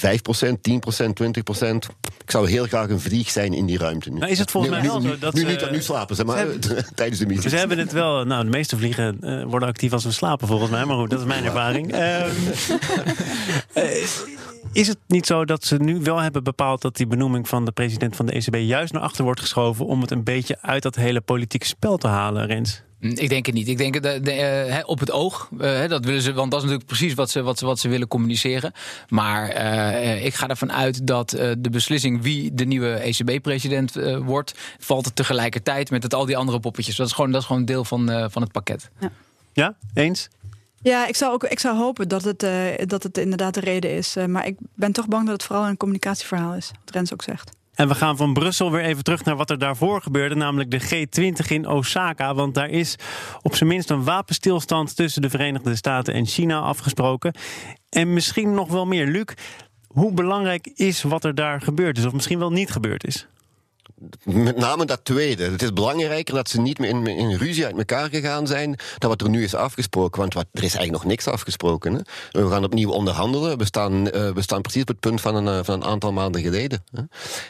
10% 0.00 0.02
20% 0.02 1.74
Ik 2.18 2.30
zou 2.30 2.50
heel 2.50 2.66
graag 2.66 2.88
een 2.88 3.00
vlieg 3.00 3.30
zijn 3.30 3.52
in 3.52 3.66
die 3.66 3.78
ruimte 3.78 4.10
nu. 4.10 4.18
Nou, 4.18 4.30
is 4.30 4.38
het 4.38 4.50
volgens 4.50 4.72
nu, 4.72 4.78
mij 4.78 4.88
wel 4.90 5.00
zo 5.00 5.18
dat 5.18 5.34
nu, 5.34 5.40
ze, 5.40 5.46
niet, 5.46 5.70
nu 5.70 5.82
slapen 5.82 6.16
ze, 6.16 6.24
maar 6.24 6.36
hebben, 6.36 6.60
tijdens 6.94 7.18
de 7.18 7.26
meeting. 7.26 7.50
Ze 7.50 7.56
hebben 7.56 7.78
het 7.78 7.92
wel... 7.92 8.24
Nou, 8.24 8.44
de 8.44 8.50
meeste 8.50 8.76
vliegen 8.76 9.18
uh, 9.20 9.44
worden 9.44 9.68
actief 9.68 9.92
als 9.92 10.04
we 10.04 10.10
slapen 10.10 10.48
volgens 10.48 10.70
mij. 10.70 10.84
Maar 10.84 10.96
goed, 10.96 11.10
dat 11.10 11.20
is 11.20 11.26
mijn 11.26 11.44
ervaring. 11.44 11.94
is 14.72 14.88
het 14.88 14.98
niet 15.06 15.19
zo 15.26 15.44
dat 15.44 15.64
ze 15.64 15.76
nu 15.76 16.00
wel 16.00 16.18
hebben 16.18 16.44
bepaald 16.44 16.82
dat 16.82 16.96
die 16.96 17.06
benoeming 17.06 17.48
van 17.48 17.64
de 17.64 17.72
president 17.72 18.16
van 18.16 18.26
de 18.26 18.32
ECB 18.32 18.56
juist 18.56 18.92
naar 18.92 19.02
achter 19.02 19.24
wordt 19.24 19.40
geschoven 19.40 19.86
om 19.86 20.00
het 20.00 20.10
een 20.10 20.24
beetje 20.24 20.58
uit 20.60 20.82
dat 20.82 20.94
hele 20.94 21.20
politieke 21.20 21.66
spel 21.66 21.96
te 21.96 22.08
halen, 22.08 22.46
Rens? 22.46 22.82
Ik 23.00 23.28
denk 23.28 23.46
het 23.46 23.54
niet. 23.54 23.68
Ik 23.68 23.78
denk 23.78 24.02
de, 24.02 24.20
de, 24.20 24.66
uh, 24.68 24.76
op 24.84 25.00
het 25.00 25.10
oog. 25.10 25.48
Uh, 25.58 25.88
dat 25.88 26.04
willen 26.04 26.22
ze, 26.22 26.32
want 26.32 26.50
dat 26.50 26.60
is 26.60 26.68
natuurlijk 26.68 26.96
precies 26.96 27.14
wat 27.14 27.30
ze, 27.30 27.42
wat 27.42 27.58
ze, 27.58 27.66
wat 27.66 27.78
ze 27.78 27.88
willen 27.88 28.08
communiceren. 28.08 28.72
Maar 29.08 29.56
uh, 29.56 30.24
ik 30.24 30.34
ga 30.34 30.48
ervan 30.48 30.72
uit 30.72 31.06
dat 31.06 31.30
de 31.58 31.70
beslissing 31.70 32.22
wie 32.22 32.54
de 32.54 32.64
nieuwe 32.64 32.92
ECB-president 32.92 33.94
wordt, 34.24 34.54
valt 34.78 35.04
het 35.04 35.16
tegelijkertijd 35.16 35.90
met 35.90 36.02
het, 36.02 36.14
al 36.14 36.26
die 36.26 36.36
andere 36.36 36.60
poppetjes. 36.60 36.96
Dat 36.96 37.06
is 37.06 37.12
gewoon, 37.12 37.30
dat 37.30 37.40
is 37.40 37.46
gewoon 37.46 37.64
deel 37.64 37.84
van, 37.84 38.30
van 38.30 38.42
het 38.42 38.52
pakket. 38.52 38.90
Ja, 39.00 39.10
ja 39.52 39.74
eens? 39.94 40.28
Ja, 40.82 41.06
ik 41.06 41.16
zou, 41.16 41.32
ook, 41.32 41.44
ik 41.44 41.58
zou 41.58 41.76
hopen 41.76 42.08
dat 42.08 42.24
het, 42.24 42.42
uh, 42.42 42.66
dat 42.76 43.02
het 43.02 43.18
inderdaad 43.18 43.54
de 43.54 43.60
reden 43.60 43.90
is. 43.90 44.16
Uh, 44.16 44.24
maar 44.24 44.46
ik 44.46 44.56
ben 44.74 44.92
toch 44.92 45.08
bang 45.08 45.24
dat 45.24 45.32
het 45.32 45.44
vooral 45.44 45.66
een 45.66 45.76
communicatieverhaal 45.76 46.54
is, 46.54 46.70
wat 46.84 46.94
Rens 46.94 47.12
ook 47.12 47.22
zegt. 47.22 47.58
En 47.74 47.88
we 47.88 47.94
gaan 47.94 48.16
van 48.16 48.32
Brussel 48.32 48.70
weer 48.70 48.84
even 48.84 49.04
terug 49.04 49.24
naar 49.24 49.36
wat 49.36 49.50
er 49.50 49.58
daarvoor 49.58 50.02
gebeurde, 50.02 50.34
namelijk 50.34 50.70
de 50.70 50.80
G20 50.80 51.46
in 51.48 51.68
Osaka. 51.68 52.34
Want 52.34 52.54
daar 52.54 52.68
is 52.68 52.96
op 53.42 53.54
zijn 53.54 53.68
minst 53.68 53.90
een 53.90 54.04
wapenstilstand 54.04 54.96
tussen 54.96 55.22
de 55.22 55.30
Verenigde 55.30 55.76
Staten 55.76 56.14
en 56.14 56.26
China 56.26 56.60
afgesproken. 56.60 57.34
En 57.88 58.12
misschien 58.12 58.54
nog 58.54 58.68
wel 58.68 58.86
meer. 58.86 59.06
Luc, 59.06 59.26
hoe 59.86 60.12
belangrijk 60.12 60.66
is 60.74 61.02
wat 61.02 61.24
er 61.24 61.34
daar 61.34 61.60
gebeurd 61.60 61.98
is, 61.98 62.04
of 62.04 62.12
misschien 62.12 62.38
wel 62.38 62.52
niet 62.52 62.70
gebeurd 62.70 63.06
is? 63.06 63.28
Met 64.24 64.56
name 64.56 64.84
dat 64.84 65.04
tweede. 65.04 65.44
Het 65.44 65.62
is 65.62 65.72
belangrijker 65.72 66.34
dat 66.34 66.48
ze 66.48 66.60
niet 66.60 66.78
meer 66.78 66.88
in, 66.88 67.06
in 67.06 67.36
ruzie 67.36 67.64
uit 67.64 67.76
elkaar 67.76 68.08
gegaan 68.08 68.46
zijn 68.46 68.78
dan 68.98 69.10
wat 69.10 69.20
er 69.20 69.28
nu 69.28 69.42
is 69.42 69.54
afgesproken. 69.54 70.20
Want 70.20 70.34
wat, 70.34 70.46
er 70.52 70.62
is 70.62 70.74
eigenlijk 70.74 70.92
nog 70.92 71.04
niks 71.04 71.26
afgesproken. 71.26 71.94
Hè? 71.94 72.00
We 72.42 72.50
gaan 72.50 72.64
opnieuw 72.64 72.90
onderhandelen. 72.90 73.58
We 73.58 73.64
staan, 73.64 74.06
uh, 74.06 74.30
we 74.30 74.42
staan 74.42 74.60
precies 74.60 74.82
op 74.82 74.88
het 74.88 75.00
punt 75.00 75.20
van 75.20 75.34
een, 75.34 75.46
uh, 75.46 75.64
van 75.64 75.74
een 75.74 75.88
aantal 75.88 76.12
maanden 76.12 76.42
geleden. 76.42 76.84
Hè? 76.92 77.02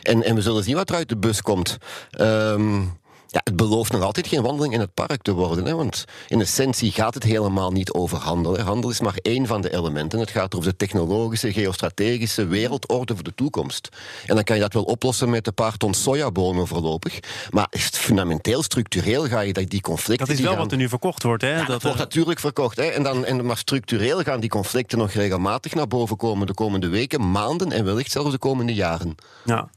En, 0.02 0.22
en 0.22 0.34
we 0.34 0.42
zullen 0.42 0.64
zien 0.64 0.74
wat 0.74 0.88
er 0.88 0.94
uit 0.94 1.08
de 1.08 1.16
bus 1.16 1.42
komt. 1.42 1.78
Um, 2.20 2.98
ja, 3.30 3.40
het 3.44 3.56
belooft 3.56 3.92
nog 3.92 4.02
altijd 4.02 4.26
geen 4.26 4.42
wandeling 4.42 4.74
in 4.74 4.80
het 4.80 4.94
park 4.94 5.22
te 5.22 5.32
worden. 5.32 5.64
Hè? 5.64 5.74
Want 5.74 6.04
in 6.28 6.40
essentie 6.40 6.92
gaat 6.92 7.14
het 7.14 7.22
helemaal 7.22 7.70
niet 7.70 7.92
over 7.92 8.18
handel. 8.18 8.56
Hè? 8.56 8.62
Handel 8.62 8.90
is 8.90 9.00
maar 9.00 9.18
één 9.22 9.46
van 9.46 9.60
de 9.60 9.72
elementen. 9.72 10.18
Het 10.18 10.30
gaat 10.30 10.54
over 10.54 10.70
de 10.70 10.76
technologische, 10.76 11.52
geostrategische 11.52 12.46
wereldorde 12.46 13.14
voor 13.14 13.24
de 13.24 13.34
toekomst. 13.34 13.88
En 14.26 14.34
dan 14.34 14.44
kan 14.44 14.56
je 14.56 14.62
dat 14.62 14.72
wel 14.72 14.82
oplossen 14.82 15.30
met 15.30 15.46
een 15.46 15.54
paar 15.54 15.76
ton 15.76 15.94
sojabonen 15.94 16.66
voorlopig. 16.66 17.18
Maar 17.50 17.68
fundamenteel, 17.78 18.62
structureel 18.62 19.24
ga 19.24 19.40
je 19.40 19.52
die 19.52 19.80
conflicten... 19.80 20.26
Dat 20.26 20.36
is 20.36 20.42
wel 20.42 20.52
gaan... 20.52 20.60
wat 20.60 20.72
er 20.72 20.78
nu 20.78 20.88
verkocht 20.88 21.22
wordt. 21.22 21.42
Hè? 21.42 21.50
Ja, 21.50 21.58
dat, 21.58 21.66
dat 21.66 21.82
wordt 21.82 21.98
natuurlijk 21.98 22.38
verkocht. 22.38 22.76
Hè? 22.76 22.84
En 22.84 23.02
dan, 23.02 23.24
en, 23.24 23.46
maar 23.46 23.56
structureel 23.56 24.22
gaan 24.22 24.40
die 24.40 24.50
conflicten 24.50 24.98
nog 24.98 25.10
regelmatig 25.10 25.74
naar 25.74 25.88
boven 25.88 26.16
komen 26.16 26.46
de 26.46 26.54
komende 26.54 26.88
weken, 26.88 27.30
maanden 27.30 27.72
en 27.72 27.84
wellicht 27.84 28.10
zelfs 28.10 28.30
de 28.30 28.38
komende 28.38 28.74
jaren. 28.74 29.14
Ja. 29.44 29.70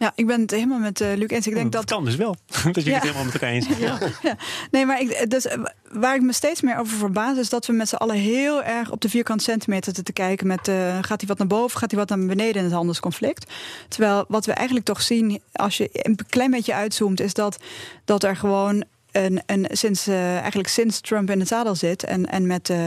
Ja, 0.00 0.12
ik 0.14 0.26
ben 0.26 0.40
het 0.40 0.50
helemaal 0.50 0.78
met 0.78 1.00
uh, 1.00 1.08
Luc 1.14 1.28
eens. 1.28 1.46
Ik 1.46 1.54
denk 1.54 1.72
dat, 1.72 1.86
dat 1.86 1.96
kan 1.96 2.04
dus 2.04 2.16
wel. 2.16 2.36
dat 2.46 2.74
jullie 2.74 2.90
ja. 2.90 2.94
het 2.94 3.02
helemaal 3.02 3.24
met 3.24 3.32
elkaar 3.32 3.50
eens 3.50 3.66
zijn. 3.66 3.78
Ja. 3.88 3.98
ja. 4.22 4.36
Nee, 4.70 4.86
maar 4.86 5.00
ik, 5.00 5.30
dus, 5.30 5.46
waar 5.92 6.14
ik 6.14 6.22
me 6.22 6.32
steeds 6.32 6.60
meer 6.60 6.78
over 6.78 6.96
verbaas... 6.96 7.36
is 7.36 7.48
dat 7.48 7.66
we 7.66 7.72
met 7.72 7.88
z'n 7.88 7.94
allen 7.94 8.16
heel 8.16 8.62
erg 8.62 8.90
op 8.90 9.00
de 9.00 9.08
vierkante 9.08 9.44
centimeter 9.44 10.02
te 10.02 10.12
kijken... 10.12 10.46
met 10.46 10.68
uh, 10.68 10.98
gaat 11.00 11.20
hij 11.20 11.28
wat 11.28 11.38
naar 11.38 11.46
boven, 11.46 11.78
gaat 11.78 11.90
hij 11.90 12.00
wat 12.00 12.08
naar 12.08 12.26
beneden 12.26 12.56
in 12.56 12.64
het 12.64 12.72
handelsconflict. 12.72 13.52
Terwijl 13.88 14.24
wat 14.28 14.46
we 14.46 14.52
eigenlijk 14.52 14.86
toch 14.86 15.02
zien... 15.02 15.40
als 15.52 15.76
je 15.76 15.88
een 15.92 16.18
klein 16.28 16.50
beetje 16.50 16.74
uitzoomt... 16.74 17.20
is 17.20 17.34
dat, 17.34 17.58
dat 18.04 18.24
er 18.24 18.36
gewoon 18.36 18.84
een, 19.12 19.42
een, 19.46 19.66
sinds, 19.70 20.08
uh, 20.08 20.38
eigenlijk 20.38 20.68
sinds 20.68 21.00
Trump 21.00 21.30
in 21.30 21.38
het 21.38 21.48
zadel 21.48 21.74
zit 21.74 22.04
en, 22.04 22.26
en 22.26 22.46
met 22.46 22.68
uh, 22.68 22.78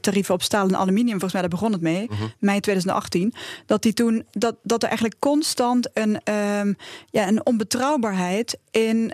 tarieven 0.00 0.34
op 0.34 0.42
staal 0.42 0.66
en 0.68 0.76
aluminium, 0.76 1.10
volgens 1.10 1.32
mij 1.32 1.40
daar 1.40 1.50
begon 1.50 1.72
het 1.72 1.80
mee, 1.80 2.06
Mhm. 2.10 2.22
mei 2.38 2.60
2018, 2.60 3.34
dat, 3.66 3.82
die 3.82 3.92
toen, 3.92 4.26
dat, 4.32 4.56
dat 4.62 4.82
er 4.82 4.88
eigenlijk 4.88 5.18
constant 5.18 5.88
een, 5.94 6.34
um, 6.34 6.76
ja, 7.10 7.28
een 7.28 7.46
onbetrouwbaarheid 7.46 8.58
in, 8.70 9.12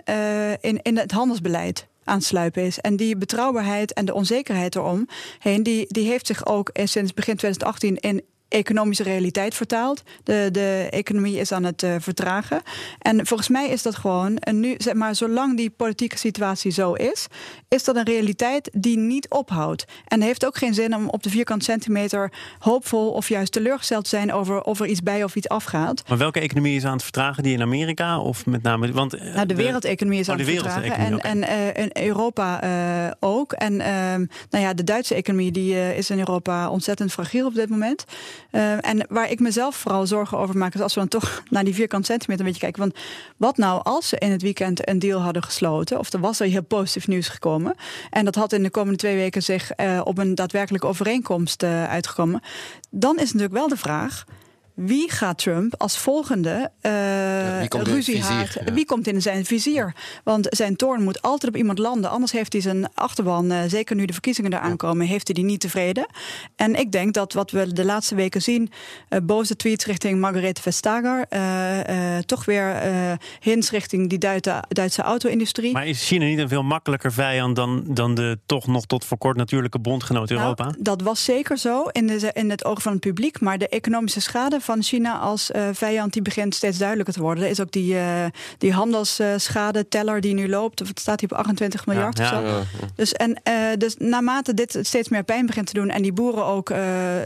in, 0.61 0.79
in 0.81 0.97
het 0.97 1.11
handelsbeleid 1.11 1.87
aansluipen 2.03 2.63
is. 2.63 2.79
En 2.79 2.95
die 2.95 3.17
betrouwbaarheid 3.17 3.93
en 3.93 4.05
de 4.05 4.13
onzekerheid 4.13 4.75
erom 4.75 5.07
heen, 5.39 5.63
die, 5.63 5.85
die 5.87 6.07
heeft 6.07 6.27
zich 6.27 6.45
ook 6.45 6.69
sinds 6.73 7.13
begin 7.13 7.35
2018 7.35 7.97
in 7.97 8.23
economische 8.55 9.03
realiteit 9.03 9.55
vertaald. 9.55 10.03
De, 10.23 10.49
de 10.51 10.87
economie 10.89 11.37
is 11.37 11.51
aan 11.51 11.63
het 11.63 11.83
uh, 11.83 11.95
vertragen. 11.99 12.61
En 12.99 13.25
volgens 13.25 13.49
mij 13.49 13.69
is 13.69 13.81
dat 13.81 13.95
gewoon, 13.95 14.37
en 14.37 14.59
nu, 14.59 14.75
zeg 14.77 14.93
maar, 14.93 15.15
zolang 15.15 15.57
die 15.57 15.69
politieke 15.69 16.17
situatie 16.17 16.71
zo 16.71 16.93
is, 16.93 17.27
is 17.67 17.83
dat 17.83 17.95
een 17.95 18.05
realiteit 18.05 18.69
die 18.73 18.97
niet 18.97 19.29
ophoudt. 19.29 19.85
En 20.07 20.21
heeft 20.21 20.45
ook 20.45 20.57
geen 20.57 20.73
zin 20.73 20.95
om 20.95 21.09
op 21.09 21.23
de 21.23 21.29
vierkant 21.29 21.63
centimeter 21.63 22.31
hoopvol 22.59 23.11
of 23.11 23.29
juist 23.29 23.51
teleurgesteld 23.51 24.03
te 24.03 24.09
zijn 24.09 24.33
over 24.33 24.61
of 24.61 24.79
er 24.79 24.87
iets 24.87 25.03
bij 25.03 25.23
of 25.23 25.35
iets 25.35 25.49
afgaat. 25.49 26.03
Maar 26.07 26.17
welke 26.17 26.39
economie 26.39 26.75
is 26.75 26.85
aan 26.85 26.93
het 26.93 27.03
vertragen? 27.03 27.43
Die 27.43 27.53
in 27.53 27.61
Amerika 27.61 28.19
of 28.19 28.45
met 28.45 28.63
name. 28.63 28.91
Want, 28.91 29.15
uh, 29.15 29.33
nou, 29.33 29.45
de 29.45 29.55
wereldeconomie 29.55 30.19
is 30.19 30.27
oh, 30.29 30.33
aan 30.33 30.39
het 30.39 30.49
vertragen. 30.49 30.95
En, 30.95 31.15
okay. 31.15 31.31
en 31.31 31.37
uh, 31.37 31.83
in 31.83 31.89
Europa 31.93 32.63
ook. 33.19 33.51
En 33.51 33.81
ehm, 33.81 34.25
nou 34.49 34.63
ja, 34.63 34.73
de 34.73 34.83
Duitse 34.83 35.15
economie 35.15 35.51
die, 35.51 35.95
is 35.95 36.09
in 36.09 36.19
Europa 36.19 36.69
ontzettend 36.69 37.11
fragiel 37.11 37.45
op 37.45 37.53
dit 37.55 37.69
moment. 37.69 38.05
Uh, 38.51 38.87
en 38.87 39.05
waar 39.09 39.31
ik 39.31 39.39
mezelf 39.39 39.75
vooral 39.75 40.07
zorgen 40.07 40.37
over 40.37 40.57
maak, 40.57 40.73
is 40.73 40.81
als 40.81 40.93
we 40.93 40.99
dan 40.99 41.09
toch 41.09 41.43
naar 41.49 41.63
die 41.63 41.73
vierkant 41.73 42.05
centimeter 42.05 42.45
een 42.45 42.51
beetje 42.51 42.65
kijken. 42.65 42.81
Want 42.81 42.95
wat 43.37 43.57
nou 43.57 43.83
als 43.83 44.09
ze 44.09 44.17
in 44.17 44.31
het 44.31 44.41
weekend 44.41 44.89
een 44.89 44.99
deal 44.99 45.21
hadden 45.21 45.43
gesloten, 45.43 45.99
of 45.99 46.13
er 46.13 46.19
was 46.19 46.39
er 46.39 46.47
heel 46.47 46.63
positief 46.63 47.07
nieuws 47.07 47.27
gekomen, 47.27 47.75
en 48.09 48.25
dat 48.25 48.35
had 48.35 48.53
in 48.53 48.63
de 48.63 48.69
komende 48.69 48.97
twee 48.97 49.15
weken 49.15 49.43
zich 49.43 49.71
uh, 49.77 50.01
op 50.03 50.17
een 50.17 50.35
daadwerkelijke 50.35 50.87
overeenkomst 50.87 51.63
uh, 51.63 51.83
uitgekomen, 51.83 52.41
dan 52.89 53.15
is 53.15 53.25
natuurlijk 53.25 53.53
wel 53.53 53.67
de 53.67 53.77
vraag 53.77 54.25
wie 54.75 55.11
gaat 55.11 55.37
Trump 55.37 55.73
als 55.77 55.97
volgende 55.97 56.71
uh, 56.81 56.91
ja, 57.63 57.67
ruzie 57.69 58.21
haat? 58.21 58.53
Ja. 58.65 58.73
Wie 58.73 58.85
komt 58.85 59.07
in 59.07 59.21
zijn 59.21 59.45
vizier? 59.45 59.95
Want 60.23 60.47
zijn 60.49 60.75
toorn 60.75 61.03
moet 61.03 61.21
altijd 61.21 61.51
op 61.51 61.57
iemand 61.57 61.79
landen. 61.79 62.09
Anders 62.09 62.31
heeft 62.31 62.53
hij 62.53 62.61
zijn 62.61 62.93
achterban, 62.93 63.51
uh, 63.51 63.59
zeker 63.67 63.95
nu 63.95 64.05
de 64.05 64.13
verkiezingen 64.13 64.53
eraan 64.53 64.77
komen, 64.77 65.05
heeft 65.05 65.27
hij 65.27 65.35
die 65.35 65.43
niet 65.43 65.59
tevreden. 65.59 66.07
En 66.55 66.75
ik 66.75 66.91
denk 66.91 67.13
dat 67.13 67.33
wat 67.33 67.51
we 67.51 67.73
de 67.73 67.85
laatste 67.85 68.15
weken 68.15 68.41
zien, 68.41 68.71
uh, 69.09 69.19
boze 69.23 69.55
tweets 69.55 69.85
richting 69.85 70.19
Margarethe 70.19 70.61
Vestager, 70.61 71.27
toch 72.25 72.45
weer 72.45 72.81
hints 73.39 73.71
richting 73.71 74.09
die 74.09 74.17
Duitse, 74.17 74.63
Duitse 74.67 75.01
auto-industrie. 75.01 75.73
Maar 75.73 75.87
is 75.87 76.07
China 76.07 76.25
niet 76.25 76.39
een 76.39 76.47
veel 76.47 76.63
makkelijker 76.63 77.13
vijand 77.13 77.55
dan, 77.55 77.83
dan 77.87 78.15
de 78.15 78.39
toch 78.45 78.67
nog 78.67 78.85
tot 78.85 79.05
voor 79.05 79.17
kort 79.17 79.37
natuurlijke 79.37 79.79
bondgenoot 79.79 80.29
nou, 80.29 80.41
Europa? 80.41 80.73
Dat 80.79 81.01
was 81.01 81.23
zeker 81.23 81.57
zo 81.57 81.83
in, 81.83 82.07
de, 82.07 82.29
in 82.33 82.49
het 82.49 82.65
oog 82.65 82.81
van 82.81 82.91
het 82.91 83.01
publiek. 83.01 83.41
Maar 83.41 83.57
de 83.57 83.67
economische 83.67 84.21
schade 84.21 84.59
van 84.65 84.83
China 84.83 85.17
als 85.19 85.51
uh, 85.51 85.67
vijand 85.71 86.13
die 86.13 86.21
begint 86.21 86.55
steeds 86.55 86.77
duidelijker 86.77 87.13
te 87.13 87.21
worden. 87.21 87.43
Er 87.43 87.49
is 87.49 87.59
ook 87.59 87.71
die, 87.71 87.93
uh, 87.93 88.25
die 88.57 88.73
handelsschade 88.73 89.87
teller 89.87 90.21
die 90.21 90.33
nu 90.33 90.49
loopt. 90.49 90.81
Of 90.81 90.87
het 90.87 90.99
staat 90.99 91.19
hier 91.19 91.31
op 91.31 91.37
28 91.37 91.85
miljard 91.85 92.17
ja, 92.17 92.23
of 92.23 92.29
zo. 92.29 92.41
Ja, 92.41 92.57
ja. 92.57 92.87
Dus, 92.95 93.13
en, 93.13 93.41
uh, 93.47 93.55
dus 93.77 93.95
naarmate 93.97 94.53
dit 94.53 94.77
steeds 94.81 95.09
meer 95.09 95.23
pijn 95.23 95.45
begint 95.45 95.67
te 95.67 95.73
doen 95.73 95.89
en 95.89 96.01
die 96.01 96.13
boeren 96.13 96.45
ook 96.45 96.73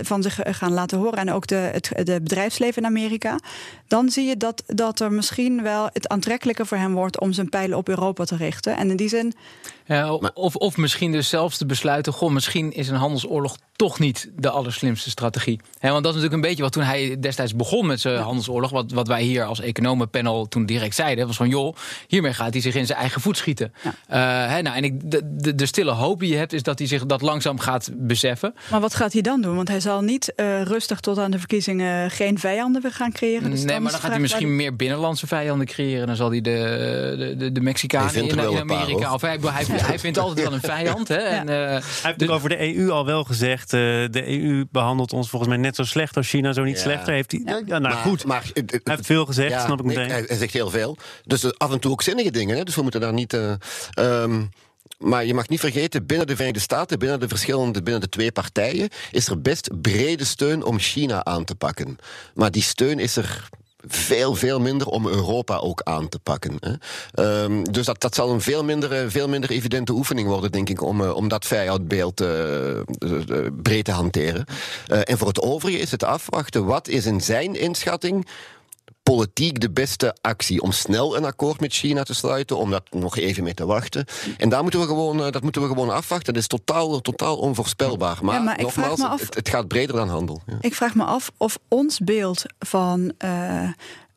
van 0.01 0.21
zich 0.21 0.39
gaan 0.43 0.73
laten 0.73 0.97
horen 0.97 1.17
en 1.17 1.31
ook 1.31 1.47
de, 1.47 1.55
het 1.55 1.91
de 2.03 2.21
bedrijfsleven 2.21 2.81
in 2.81 2.87
Amerika, 2.87 3.39
dan 3.87 4.09
zie 4.09 4.25
je 4.25 4.37
dat, 4.37 4.63
dat 4.65 4.99
er 4.99 5.11
misschien 5.11 5.63
wel 5.63 5.89
het 5.93 6.07
aantrekkelijker 6.07 6.65
voor 6.65 6.77
hem 6.77 6.93
wordt 6.93 7.19
om 7.19 7.33
zijn 7.33 7.49
pijlen 7.49 7.77
op 7.77 7.89
Europa 7.89 8.23
te 8.23 8.35
richten. 8.35 8.77
En 8.77 8.89
in 8.89 8.95
die 8.95 9.09
zin. 9.09 9.33
Ja, 9.89 10.13
of, 10.33 10.55
of 10.55 10.77
misschien 10.77 11.11
dus 11.11 11.29
zelfs 11.29 11.57
te 11.57 11.65
besluiten: 11.65 12.13
goh, 12.13 12.31
misschien 12.31 12.71
is 12.71 12.89
een 12.89 12.95
handelsoorlog 12.95 13.57
toch 13.75 13.99
niet 13.99 14.29
de 14.35 14.49
allerslimste 14.49 15.09
strategie. 15.09 15.59
He, 15.79 15.89
want 15.89 16.03
dat 16.03 16.15
is 16.15 16.21
natuurlijk 16.21 16.33
een 16.33 16.49
beetje 16.49 16.63
wat 16.63 16.71
toen 16.71 16.83
hij 16.83 17.19
destijds 17.19 17.55
begon 17.55 17.85
met 17.85 18.01
zijn 18.01 18.21
handelsoorlog. 18.21 18.71
Wat, 18.71 18.91
wat 18.91 19.07
wij 19.07 19.21
hier 19.21 19.43
als 19.43 19.59
economenpanel 19.59 20.47
toen 20.47 20.65
direct 20.65 20.95
zeiden: 20.95 21.27
was 21.27 21.35
van 21.35 21.49
joh, 21.49 21.75
hiermee 22.07 22.33
gaat 22.33 22.53
hij 22.53 22.61
zich 22.61 22.75
in 22.75 22.85
zijn 22.85 22.99
eigen 22.99 23.21
voet 23.21 23.37
schieten. 23.37 23.73
Ja. 23.81 24.45
Uh, 24.45 24.51
he, 24.53 24.61
nou, 24.61 24.75
en 24.75 24.83
ik, 24.83 25.11
de, 25.11 25.21
de, 25.23 25.55
de, 25.55 25.65
stille 25.65 25.91
hoop 25.91 26.19
die 26.19 26.29
je 26.29 26.37
hebt, 26.37 26.53
is 26.53 26.63
dat 26.63 26.79
hij 26.79 26.87
zich 26.87 27.05
dat 27.05 27.21
langzaam 27.21 27.59
gaat 27.59 27.89
beseffen. 27.93 28.53
Maar 28.71 28.79
wat 28.79 28.95
gaat 28.95 29.13
hij 29.13 29.21
dan 29.21 29.41
doen? 29.41 29.55
Want 29.55 29.67
hij 29.67 29.79
zal 29.79 30.01
niet 30.01 30.33
uh, 30.35 30.61
rustig 30.61 30.99
tot 30.99 31.17
aan 31.17 31.31
de 31.31 31.39
verkiezingen 31.39 32.11
geen 32.11 32.39
vijanden 32.39 32.81
weer 32.81 32.93
gaan 32.93 33.11
creëren. 33.11 33.51
Dus 33.51 33.63
nee, 33.63 33.79
maar 33.79 33.91
dan 33.91 34.01
gaat 34.01 34.11
hij 34.11 34.19
misschien 34.19 34.55
meer 34.55 34.75
binnenlandse 34.75 35.27
vijanden 35.27 35.67
creëren. 35.67 36.07
Dan 36.07 36.15
zal 36.15 36.29
hij 36.29 36.41
de, 36.41 37.15
de, 37.17 37.35
de, 37.37 37.51
de 37.51 37.61
Mexicanen 37.61 38.15
in, 38.15 38.27
in, 38.29 38.59
Amerika. 38.59 39.13
Of 39.13 39.21
hij, 39.21 39.39
hij, 39.41 39.78
hij, 39.85 39.99
vindt 39.99 40.17
altijd 40.17 40.47
wel 40.47 40.53
een 40.53 40.61
vijand. 40.61 41.07
Hè? 41.07 41.17
En, 41.17 41.49
uh, 41.49 41.55
hij 41.55 41.81
heeft 42.01 42.19
dus, 42.19 42.29
over 42.29 42.49
de 42.49 42.75
EU 42.75 42.89
al 42.89 43.05
wel 43.05 43.23
gezegd. 43.23 43.73
Uh, 43.73 43.79
de 44.09 44.41
EU 44.41 44.65
behandelt 44.71 45.13
ons 45.13 45.29
volgens 45.29 45.51
mij 45.51 45.59
net 45.59 45.75
zo 45.75 45.83
slecht 45.83 46.17
als 46.17 46.29
China, 46.29 46.53
zo 46.53 46.63
niet 46.63 46.75
ja. 46.75 46.81
slechter. 46.81 47.13
Heeft 47.13 47.31
hij, 47.31 47.41
ja, 47.45 47.59
nou 47.65 47.81
maar, 47.81 47.91
goed. 47.91 48.25
Maar, 48.25 48.49
hij 48.53 48.79
heeft 48.83 49.05
veel 49.05 49.25
gezegd, 49.25 49.51
ja, 49.51 49.65
snap 49.65 49.79
ik 49.79 49.85
meteen. 49.85 50.09
Hij, 50.09 50.23
hij 50.27 50.37
zegt 50.37 50.53
heel 50.53 50.69
veel. 50.69 50.97
Dus 51.23 51.57
af 51.57 51.71
en 51.71 51.79
toe 51.79 51.91
ook 51.91 52.01
zinnige 52.01 52.31
dingen. 52.31 52.57
Hè? 52.57 52.63
Dus 52.63 52.75
we 52.75 52.81
moeten 52.81 53.01
daar 53.01 53.13
niet. 53.13 53.33
Uh, 53.33 53.53
um, 53.99 54.49
maar 54.99 55.25
je 55.25 55.33
mag 55.33 55.49
niet 55.49 55.59
vergeten, 55.59 56.05
binnen 56.05 56.27
de 56.27 56.35
Verenigde 56.35 56.61
Staten, 56.61 56.99
binnen 56.99 57.19
de 57.19 57.27
verschillende, 57.27 57.83
binnen 57.83 58.01
de 58.01 58.09
twee 58.09 58.31
partijen, 58.31 58.89
is 59.11 59.27
er 59.27 59.41
best 59.41 59.81
brede 59.81 60.25
steun 60.25 60.63
om 60.63 60.79
China 60.79 61.23
aan 61.23 61.43
te 61.43 61.55
pakken. 61.55 61.97
Maar 62.33 62.51
die 62.51 62.61
steun 62.61 62.99
is 62.99 63.15
er 63.15 63.49
veel, 64.09 64.35
veel 64.35 64.59
minder 64.59 64.87
om 64.87 65.07
Europa 65.07 65.57
ook 65.57 65.81
aan 65.83 66.09
te 66.09 66.19
pakken. 66.19 66.57
Hè. 66.59 67.43
Um, 67.43 67.71
dus 67.71 67.85
dat, 67.85 68.01
dat 68.01 68.15
zal 68.15 68.29
een 68.29 68.41
veel 68.41 68.63
minder, 68.63 69.11
veel 69.11 69.27
minder 69.27 69.49
evidente 69.49 69.91
oefening 69.91 70.27
worden, 70.27 70.51
denk 70.51 70.69
ik, 70.69 70.81
om, 70.81 71.01
om 71.01 71.27
dat 71.27 71.45
vijandbeeld 71.45 72.21
uh, 72.21 72.27
breed 73.61 73.85
te 73.85 73.91
hanteren. 73.91 74.45
En 74.87 75.17
voor 75.17 75.27
het 75.27 75.41
overige 75.41 75.79
is 75.79 75.91
het 75.91 76.03
afwachten. 76.03 76.65
Wat 76.65 76.87
is 76.87 77.05
in 77.05 77.21
zijn 77.21 77.55
inschatting 77.55 78.27
politiek 79.15 79.59
de 79.59 79.71
beste 79.71 80.15
actie 80.21 80.61
om 80.61 80.71
snel 80.71 81.17
een 81.17 81.25
akkoord 81.25 81.59
met 81.59 81.73
China 81.73 82.03
te 82.03 82.13
sluiten, 82.13 82.57
om 82.57 82.69
dat 82.69 82.83
nog 82.89 83.17
even 83.17 83.43
mee 83.43 83.53
te 83.53 83.65
wachten. 83.65 84.05
En 84.37 84.49
daar 84.49 84.61
moeten 84.61 84.79
we 84.79 84.85
gewoon, 84.85 85.17
dat 85.17 85.41
moeten 85.41 85.61
we 85.61 85.67
gewoon 85.67 85.89
afwachten. 85.89 86.33
Dat 86.33 86.41
is 86.41 86.47
totaal, 86.47 87.01
totaal 87.01 87.37
onvoorspelbaar. 87.37 88.17
Maar, 88.21 88.35
ja, 88.35 88.41
maar 88.41 88.61
nogmaals, 88.61 89.01
af, 89.01 89.21
het, 89.21 89.35
het, 89.35 89.49
gaat 89.49 89.67
breder 89.67 89.95
dan 89.95 90.09
handel. 90.09 90.41
Ja. 90.45 90.57
Ik 90.61 90.75
vraag 90.75 90.95
me 90.95 91.03
af 91.03 91.31
of 91.37 91.57
ons 91.67 91.99
beeld 91.99 92.43
van 92.59 93.13
uh, 93.25 93.69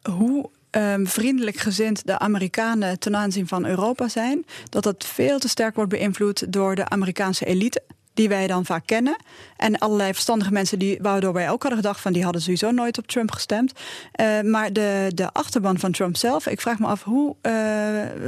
hoe 0.03 0.51
Um, 0.77 1.07
vriendelijk 1.07 1.57
gezind 1.57 2.07
de 2.07 2.19
Amerikanen 2.19 2.99
ten 2.99 3.17
aanzien 3.17 3.49
van 3.49 3.67
Europa 3.67 4.09
zijn, 4.09 4.47
dat 4.69 4.83
dat 4.83 5.05
veel 5.05 5.39
te 5.39 5.49
sterk 5.49 5.75
wordt 5.75 5.91
beïnvloed 5.91 6.53
door 6.53 6.75
de 6.75 6.89
Amerikaanse 6.89 7.45
elite 7.45 7.83
die 8.15 8.29
wij 8.29 8.47
dan 8.47 8.65
vaak 8.65 8.87
kennen. 8.87 9.17
En 9.57 9.79
allerlei 9.79 10.13
verstandige 10.13 10.53
mensen 10.53 10.79
die, 10.79 10.99
waardoor 11.03 11.33
wij 11.33 11.51
ook 11.51 11.63
hadden 11.63 11.81
gedacht 11.81 12.01
van 12.01 12.13
die 12.13 12.23
hadden 12.23 12.43
sowieso 12.43 12.71
nooit 12.71 12.99
op 12.99 13.07
Trump 13.07 13.31
gestemd. 13.31 13.73
Uh, 14.21 14.41
maar 14.41 14.73
de, 14.73 15.11
de 15.15 15.33
achterban 15.33 15.79
van 15.79 15.93
Trump 15.93 16.17
zelf, 16.17 16.47
ik 16.47 16.61
vraag 16.61 16.79
me 16.79 16.87
af 16.87 17.03
hoe 17.03 17.37
uh, 17.43 17.53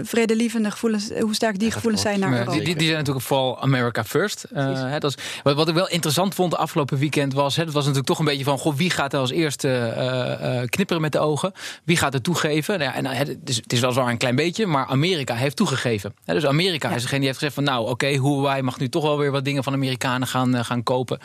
vredelievende 0.02 0.70
gevoelens, 0.70 1.10
hoe 1.20 1.34
sterk 1.34 1.58
die 1.58 1.70
gevoelens 1.70 2.02
zijn 2.02 2.20
naar 2.20 2.32
Europa. 2.32 2.52
Die, 2.52 2.76
die, 2.76 2.86
zijn 2.86 2.98
natuurlijk 2.98 3.24
vooral 3.24 3.62
America 3.62 4.04
First. 4.04 4.46
Uh, 4.52 4.90
hè, 4.90 4.98
dat 4.98 5.16
is, 5.16 5.40
wat, 5.42 5.56
wat 5.56 5.68
ik 5.68 5.74
wel 5.74 5.88
interessant 5.88 6.34
vond 6.34 6.50
de 6.50 6.56
afgelopen 6.56 6.98
weekend 6.98 7.32
was, 7.32 7.56
hè, 7.56 7.64
dat 7.64 7.74
was 7.74 7.82
natuurlijk 7.82 8.08
toch 8.08 8.18
een 8.18 8.24
beetje 8.24 8.44
van, 8.44 8.58
goh, 8.58 8.74
wie 8.74 8.90
gaat 8.90 9.12
er 9.12 9.18
als 9.18 9.30
eerste 9.30 10.66
knipperen 10.68 11.02
met 11.02 11.12
de 11.12 11.18
ogen? 11.18 11.52
Wie 11.84 11.96
gaat 11.96 12.14
er 12.14 12.22
toegeven? 12.22 12.78
Nou 12.78 12.90
ja, 12.90 12.96
en, 12.96 13.06
het, 13.06 13.38
is, 13.44 13.56
het 13.56 13.72
is 13.72 13.80
weliswaar 13.80 14.08
een 14.08 14.16
klein 14.16 14.36
beetje, 14.36 14.66
maar 14.66 14.86
Amerika 14.86 15.34
heeft 15.34 15.56
toegegeven. 15.56 16.14
Hè, 16.24 16.34
dus 16.34 16.46
Amerika 16.46 16.88
ja. 16.88 16.94
is 16.94 17.02
degene 17.02 17.18
die 17.18 17.28
heeft 17.28 17.38
gezegd 17.38 17.56
van, 17.56 17.64
nou 17.64 17.82
oké, 17.82 17.90
okay, 17.90 18.12
Huawei 18.12 18.62
mag 18.62 18.78
nu 18.78 18.88
toch 18.88 19.02
wel 19.02 19.18
weer 19.18 19.30
wat 19.30 19.44
dingen 19.44 19.64
van 19.64 19.73
Amerikanen 19.74 20.28
gaan, 20.28 20.54
uh, 20.54 20.64
gaan 20.64 20.82
kopen. 20.82 21.18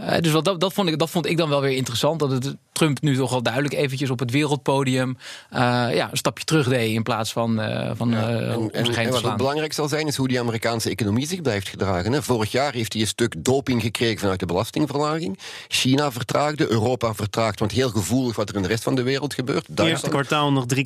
Uh, 0.00 0.18
dus 0.20 0.32
wat, 0.32 0.44
dat, 0.44 0.60
dat, 0.60 0.72
vond 0.72 0.88
ik, 0.88 0.98
dat 0.98 1.10
vond 1.10 1.26
ik 1.26 1.36
dan 1.36 1.48
wel 1.48 1.60
weer 1.60 1.76
interessant. 1.76 2.20
Dat 2.20 2.30
het 2.30 2.56
Trump 2.72 3.00
nu 3.00 3.16
toch 3.16 3.32
al 3.32 3.42
duidelijk 3.42 3.74
eventjes 3.74 4.10
op 4.10 4.18
het 4.18 4.30
wereldpodium 4.30 5.16
uh, 5.52 5.58
ja, 5.94 6.08
een 6.10 6.16
stapje 6.16 6.44
terug 6.44 6.68
deed 6.68 6.94
in 6.94 7.02
plaats 7.02 7.32
van, 7.32 7.54
van 7.96 8.10
ja, 8.10 8.28
en, 8.28 8.70
en, 8.72 8.94
en 8.94 9.10
wat 9.10 9.22
het 9.22 9.36
belangrijk 9.36 9.72
zal 9.72 9.88
zijn 9.88 10.06
is 10.06 10.16
hoe 10.16 10.28
die 10.28 10.40
Amerikaanse 10.40 10.90
economie 10.90 11.26
zich 11.26 11.42
blijft 11.42 11.68
gedragen. 11.68 12.12
Hè. 12.12 12.22
Vorig 12.22 12.52
jaar 12.52 12.72
heeft 12.72 12.92
hij 12.92 13.02
een 13.02 13.08
stuk 13.08 13.44
doping 13.44 13.82
gekregen 13.82 14.18
vanuit 14.18 14.40
de 14.40 14.46
belastingverlaging. 14.46 15.38
China 15.68 16.12
vertraagde, 16.12 16.70
Europa 16.70 17.14
vertraagt, 17.14 17.58
want 17.58 17.72
heel 17.72 17.90
gevoelig 17.90 18.36
wat 18.36 18.48
er 18.48 18.54
in 18.54 18.62
de 18.62 18.68
rest 18.68 18.82
van 18.82 18.94
de 18.94 19.02
wereld 19.02 19.34
gebeurt. 19.34 19.66
Het 19.66 19.80
eerste 19.80 20.08
kwartaal 20.08 20.52
nog 20.52 20.64
3,1% 20.74 20.82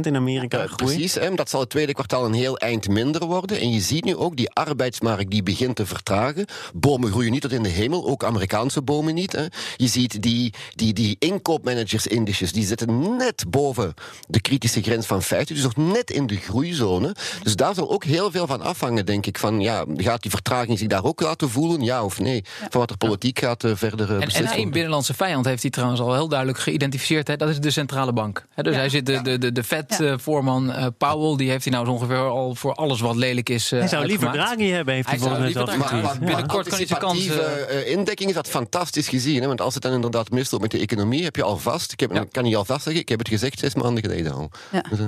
in 0.00 0.16
Amerika 0.16 0.64
uh, 0.64 0.74
Precies, 0.74 1.14
hè, 1.14 1.34
dat 1.34 1.50
zal 1.50 1.60
het 1.60 1.70
tweede 1.70 1.92
kwartaal 1.92 2.24
een 2.24 2.32
heel 2.32 2.58
eind 2.58 2.88
minder 2.88 3.24
worden. 3.24 3.60
En 3.60 3.72
je 3.72 3.80
ziet 3.80 4.04
nu 4.04 4.16
ook 4.16 4.36
die 4.36 4.50
arbeidsmarkt 4.50 5.30
die 5.30 5.42
begint 5.42 5.76
te 5.76 5.86
vertragen. 5.86 6.33
Bomen 6.74 7.10
groeien 7.10 7.32
niet 7.32 7.40
tot 7.40 7.52
in 7.52 7.62
de 7.62 7.68
hemel, 7.68 8.06
ook 8.06 8.24
Amerikaanse 8.24 8.82
bomen 8.82 9.14
niet. 9.14 9.32
Hè. 9.32 9.44
Je 9.76 9.86
ziet 9.86 10.22
die, 10.22 10.52
die, 10.74 10.92
die 10.92 11.16
inkoopmanagersindices, 11.18 12.52
die 12.52 12.66
zitten 12.66 13.16
net 13.16 13.44
boven 13.48 13.94
de 14.28 14.40
kritische 14.40 14.82
grens 14.82 15.06
van 15.06 15.22
50, 15.22 15.56
dus 15.56 15.64
nog 15.64 15.92
net 15.92 16.10
in 16.10 16.26
de 16.26 16.36
groeizone. 16.36 17.14
Dus 17.42 17.56
daar 17.56 17.74
zal 17.74 17.90
ook 17.90 18.04
heel 18.04 18.30
veel 18.30 18.46
van 18.46 18.62
afhangen, 18.62 19.06
denk 19.06 19.26
ik. 19.26 19.38
Van, 19.38 19.60
ja, 19.60 19.84
gaat 19.96 20.22
die 20.22 20.30
vertraging 20.30 20.78
zich 20.78 20.88
daar 20.88 21.04
ook 21.04 21.20
laten 21.20 21.50
voelen, 21.50 21.80
ja 21.80 22.04
of 22.04 22.20
nee? 22.20 22.44
Ja. 22.60 22.66
Van 22.70 22.80
wat 22.80 22.90
er 22.90 22.96
politiek 22.96 23.38
gaat 23.38 23.64
uh, 23.64 23.72
verder 23.74 24.10
uh, 24.10 24.22
En, 24.22 24.28
en 24.28 24.46
één 24.46 24.70
binnenlandse 24.70 25.14
vijand 25.14 25.44
heeft 25.44 25.62
hij 25.62 25.70
trouwens 25.70 26.00
al 26.00 26.14
heel 26.14 26.28
duidelijk 26.28 26.58
geïdentificeerd. 26.58 27.28
Hè, 27.28 27.36
dat 27.36 27.48
is 27.48 27.60
de 27.60 27.70
centrale 27.70 28.12
bank. 28.12 28.46
Hè, 28.54 28.62
dus 28.62 28.72
ja. 28.72 28.78
hij 28.78 28.88
zit 28.88 29.06
de, 29.06 29.22
de, 29.22 29.38
de, 29.38 29.52
de 29.52 29.64
Fed-voorman 29.64 30.70
uh, 30.70 30.86
Powell, 30.98 31.36
die 31.36 31.50
heeft 31.50 31.64
hij 31.64 31.72
nou 31.72 31.88
ongeveer 31.88 32.16
al 32.16 32.54
voor 32.54 32.74
alles 32.74 33.00
wat 33.00 33.16
lelijk 33.16 33.48
is 33.48 33.70
Hij 33.70 33.88
zou 33.88 34.06
liever 34.06 34.32
Draghi 34.32 34.70
hebben, 34.70 34.94
heeft 34.94 35.08
hij, 35.08 35.18
hij 35.18 35.28
volgens 35.28 35.54
mij 35.54 35.64
zelf 35.64 35.76
maar, 35.76 36.18
binnenkort 36.24 36.68
kan 36.68 36.78
hij 36.78 36.86
zijn 36.86 36.98
kans... 37.00 37.12
Anticipatieve 37.12 37.54
eh, 37.70 37.80
eh, 37.80 37.90
indekking 37.90 38.28
is 38.28 38.34
dat 38.34 38.48
fantastisch 38.48 39.08
gezien. 39.08 39.40
Hè? 39.40 39.46
Want 39.46 39.60
als 39.60 39.74
het 39.74 39.82
dan 39.82 39.92
inderdaad 39.92 40.30
misloopt 40.30 40.62
met 40.62 40.70
de 40.72 40.78
economie, 40.78 41.24
heb 41.24 41.36
je 41.36 41.42
alvast, 41.42 41.92
ik 41.92 42.00
heb, 42.00 42.12
Ja. 42.12 42.24
kan 42.30 42.44
je 42.44 42.56
alvast 42.56 42.82
zeggen, 42.82 43.02
ik 43.02 43.08
heb 43.08 43.18
het 43.18 43.28
gezegd 43.28 43.58
zes 43.58 43.74
maanden 43.74 44.02
geleden 44.02 44.32
al. 44.32 44.50
Ja. 44.72 44.84
Dus, 44.90 44.98
eh, 44.98 45.06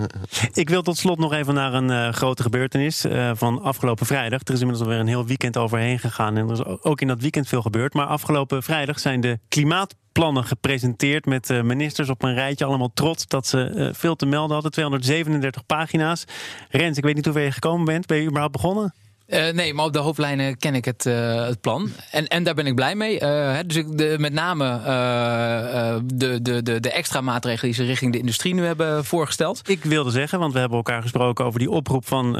Ik 0.52 0.68
wil 0.68 0.82
tot 0.82 0.96
slot 0.98 1.18
nog 1.18 1.32
even 1.32 1.54
naar 1.54 1.74
een 1.74 1.90
eh, 1.90 2.12
grote 2.12 2.42
gebeurtenis 2.42 3.04
eh, 3.04 3.30
van 3.34 3.62
afgelopen 3.62 4.06
vrijdag. 4.06 4.40
Er 4.44 4.52
is 4.54 4.60
inmiddels 4.60 4.86
alweer 4.86 5.00
een 5.00 5.06
heel 5.08 5.26
weekend 5.26 5.56
overheen 5.56 5.98
gegaan 5.98 6.36
en 6.36 6.46
er 6.48 6.52
is 6.52 6.64
ook 6.64 7.00
in 7.00 7.06
dat 7.08 7.20
weekend 7.20 7.48
veel 7.48 7.62
gebeurd. 7.62 7.94
Maar 7.94 8.06
afgelopen 8.06 8.62
vrijdag 8.62 8.98
zijn 8.98 9.20
de 9.20 9.38
klimaatplannen 9.48 10.44
gepresenteerd 10.44 11.26
met 11.26 11.50
eh, 11.50 11.62
ministers 11.62 12.08
op 12.08 12.22
een 12.22 12.34
rijtje. 12.34 12.64
Allemaal 12.64 12.90
trots 12.94 13.26
dat 13.26 13.46
ze 13.46 13.62
eh, 13.64 13.88
veel 13.92 14.16
te 14.16 14.26
melden 14.26 14.52
hadden. 14.52 14.70
237 14.72 15.66
pagina's. 15.66 16.24
Rens, 16.70 16.96
ik 16.98 17.04
weet 17.04 17.14
niet 17.14 17.24
hoe 17.24 17.34
ver 17.34 17.42
je 17.42 17.52
gekomen 17.52 17.84
bent. 17.84 18.06
Ben 18.06 18.16
je 18.16 18.24
überhaupt 18.24 18.52
begonnen? 18.52 18.94
Eh, 19.26 19.52
nee, 19.52 19.74
maar 19.74 19.84
op 19.84 19.92
de 19.92 19.98
hoofdlijnen 19.98 20.58
ken 20.58 20.74
ik 20.74 20.84
het, 20.84 21.06
eh, 21.06 21.46
het 21.46 21.60
plan. 21.60 21.90
En, 22.10 22.26
en 22.26 22.42
daar 22.44 22.54
ben 22.54 22.66
ik 22.66 22.74
blij 22.74 22.94
mee. 22.94 23.16
Hè, 23.18 23.66
dus 23.66 23.76
ik, 23.76 23.98
de, 23.98 24.14
met 24.18 24.32
name 24.32 24.80
de, 26.14 26.42
de, 26.42 26.62
de, 26.62 26.80
de 26.80 26.90
extra 26.90 27.20
maatregelen 27.20 27.72
die 27.74 27.82
ze 27.82 27.88
richting 27.88 28.12
de 28.12 28.18
industrie 28.18 28.54
nu 28.54 28.64
hebben 28.64 29.04
voorgesteld. 29.04 29.68
Ik 29.68 29.84
wilde 29.84 30.10
zeggen, 30.10 30.38
want 30.38 30.52
we 30.52 30.58
hebben 30.58 30.76
elkaar 30.76 31.02
gesproken 31.02 31.44
over 31.44 31.58
die 31.58 31.70
oproep 31.70 32.06
van 32.06 32.36